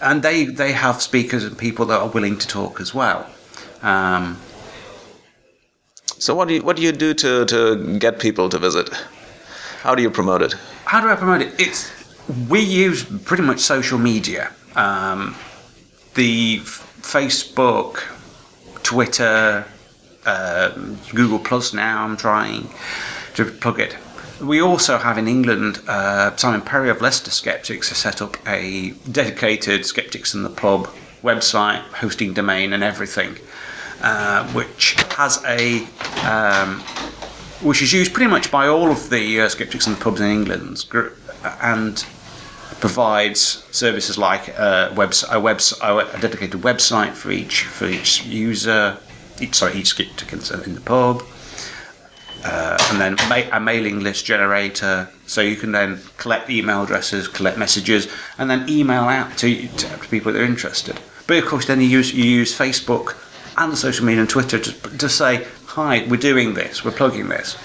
[0.00, 3.26] and they, they have speakers and people that are willing to talk as well.
[3.82, 4.38] Um,
[6.18, 8.90] So what do you what do you do to to get people to visit?
[9.82, 10.54] How do you promote it?
[10.88, 11.60] how do I promote it?
[11.60, 11.92] It's
[12.48, 14.52] we use pretty much social media.
[14.74, 15.34] Um,
[16.14, 18.02] the Facebook,
[18.82, 19.66] Twitter,
[20.24, 20.70] uh,
[21.14, 21.74] Google Plus.
[21.74, 22.70] Now I'm trying
[23.34, 23.96] to plug it.
[24.40, 28.90] We also have in England uh, Simon Perry of Leicester Skeptics has set up a
[29.10, 30.88] dedicated Skeptics in the Pub
[31.22, 33.36] website, hosting domain, and everything,
[34.00, 35.84] uh, which has a
[36.24, 36.82] um,
[37.60, 40.30] which is used pretty much by all of the uh, skeptics in the pubs in
[40.30, 40.84] England,
[41.62, 42.04] and
[42.80, 48.96] provides services like uh, a, a dedicated website for each for each user,
[49.40, 51.22] each, sorry, each skeptic in the pub,
[52.44, 57.26] uh, and then ma- a mailing list generator, so you can then collect email addresses,
[57.26, 58.08] collect messages,
[58.38, 60.98] and then email out to, to people that are interested.
[61.26, 63.16] But of course, then you use you use Facebook
[63.56, 65.46] and social media and Twitter to, to say,
[65.78, 67.56] "Hi, we're doing this, we're plugging this."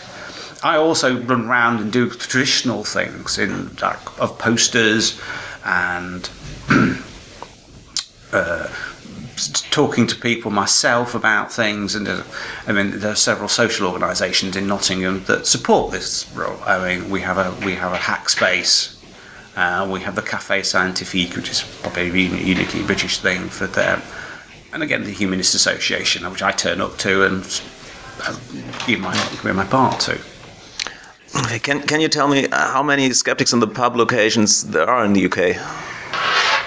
[0.61, 5.19] I also run around and do traditional things in like of posters
[5.65, 6.29] and
[8.31, 8.67] uh,
[9.71, 11.95] talking to people myself about things.
[11.95, 12.21] And uh,
[12.67, 16.59] I mean, there are several social organisations in Nottingham that support this role.
[16.63, 18.95] I mean, we have a we have a hack space.
[19.55, 22.13] Uh, we have the Café Scientifique, which is probably a
[22.53, 24.03] uniquely British thing for them.
[24.71, 27.43] And again, the Humanist Association, which I turn up to and
[28.21, 28.35] uh,
[28.85, 30.19] give my give my part to.
[31.35, 34.89] Okay, can can you tell me uh, how many skeptics in the pub locations there
[34.89, 35.57] are in the UK?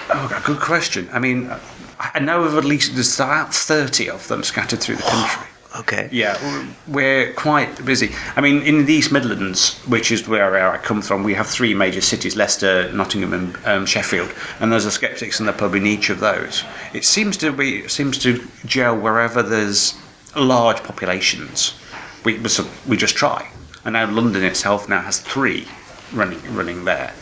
[0.09, 1.09] Oh, good question.
[1.11, 1.51] I mean,
[1.99, 5.47] I know of at least there's about 30 of them scattered through the country.
[5.79, 6.09] Okay.
[6.11, 6.37] Yeah,
[6.87, 8.09] we're quite busy.
[8.35, 11.75] I mean, in the East Midlands, which is where I come from, we have three
[11.75, 15.85] major cities Leicester, Nottingham, and um, Sheffield, and there's a skeptics in the pub in
[15.85, 16.63] each of those.
[16.93, 19.93] It seems to be it seems to gel wherever there's
[20.35, 21.73] large populations.
[22.23, 22.39] We,
[22.87, 23.49] we just try.
[23.85, 25.67] And now London itself now has three
[26.13, 27.13] running running there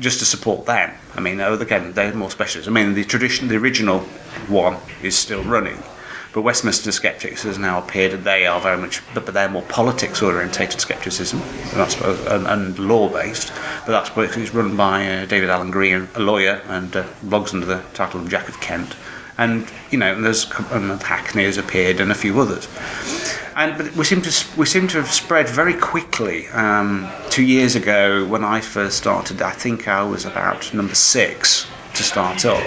[0.00, 0.94] just to support them.
[1.14, 2.68] I mean, again, they're more specialist.
[2.68, 4.00] I mean, the tradition, the original
[4.48, 5.82] one is still running,
[6.32, 10.22] but Westminster Skeptics has now appeared, and they are very much, but, they're more politics
[10.22, 11.42] orientated skepticism,
[11.74, 13.52] and and, and law based.
[13.86, 17.66] But that's it's run by uh, David Allen Green, a lawyer, and uh, blogs under
[17.66, 18.96] the title of Jack of Kent.
[19.42, 22.68] And you know, there's and Hackney has appeared, and a few others
[23.56, 26.48] and but we seem to we seem to have spread very quickly.
[26.48, 31.66] Um, two years ago, when I first started, I think I was about number six
[31.94, 32.62] to start up.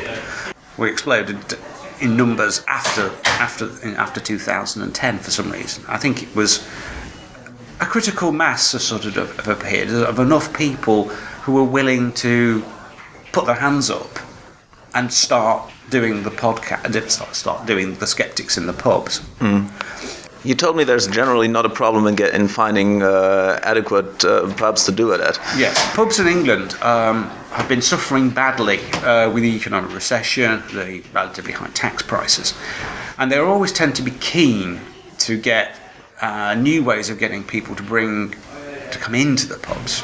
[0.78, 1.38] We exploded
[2.02, 3.66] in numbers after after
[3.98, 5.84] after 2010 for some reason.
[5.88, 6.68] I think it was
[7.82, 11.06] a critical mass has sort of have appeared of enough people
[11.44, 12.64] who were willing to
[13.32, 14.20] put their hands up
[14.94, 19.22] and start doing the podcast, did start, start doing the skeptics in the pubs.
[20.44, 24.54] You told me there's generally not a problem in get in finding uh, adequate uh,
[24.54, 25.40] pubs to do it at.
[25.58, 31.04] Yes, pubs in England um, have been suffering badly uh, with the economic recession, the
[31.14, 32.54] relatively high tax prices,
[33.18, 34.82] and they always tend to be keen
[35.18, 35.80] to get
[36.22, 38.36] uh, new ways of getting people to bring
[38.92, 40.04] to come into the pubs.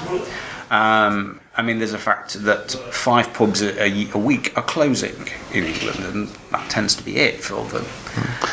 [0.71, 5.27] Um, I mean, there's a fact that five pubs a, a, a week are closing
[5.53, 7.85] in England, and that tends to be it for them.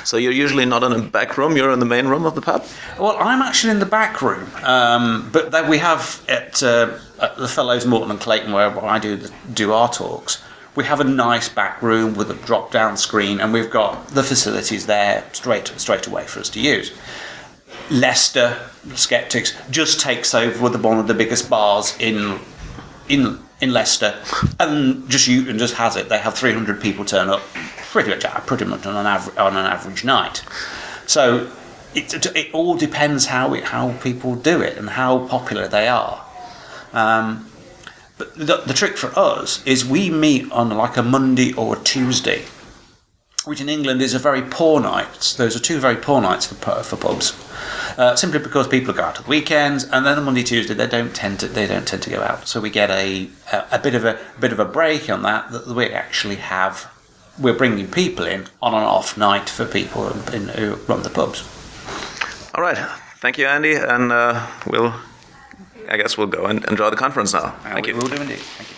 [0.05, 2.41] So you're usually not in a back room, you're in the main room of the
[2.41, 2.67] pub?
[2.99, 7.37] Well, I'm actually in the back room, um, but then we have at, uh, at
[7.37, 10.43] the Fellows Morton and Clayton, where I do the, do our talks.
[10.75, 14.87] We have a nice back room with a drop-down screen, and we've got the facilities
[14.87, 16.93] there straight straight away for us to use.
[17.91, 18.59] Leicester
[18.95, 22.39] Skeptics just takes over with one of the biggest bars in
[23.09, 24.15] in in Leicester,
[24.61, 26.09] and just you and just has it.
[26.09, 27.41] They have 300 people turn up,
[27.91, 30.43] pretty much pretty much on an average on an average night.
[31.07, 31.51] So
[31.95, 35.89] it, it, it all depends how it, how people do it and how popular they
[35.89, 36.25] are.
[36.93, 37.51] Um,
[38.19, 41.81] but the, the trick for us is we meet on like a Monday or a
[41.81, 42.45] Tuesday,
[43.49, 45.35] which in England is a very poor night.
[45.39, 47.33] Those are two very poor nights for, for pubs,
[47.97, 50.87] uh, simply because people go out at the weekends, and then on Monday Tuesday they
[50.87, 52.47] don't tend to they don't tend to go out.
[52.47, 55.51] So we get a a, a bit of a, bit of a break on that
[55.51, 56.93] that we actually have.
[57.39, 61.43] We're bringing people in on an off night for people in, who run the pubs.
[62.55, 62.77] All right.
[63.21, 64.93] Thank you, Andy, and uh, we'll
[65.89, 67.51] I guess we'll go and enjoy the conference now.
[67.63, 67.99] Thank we you.
[67.99, 68.39] will do indeed.
[68.39, 68.78] Thank you.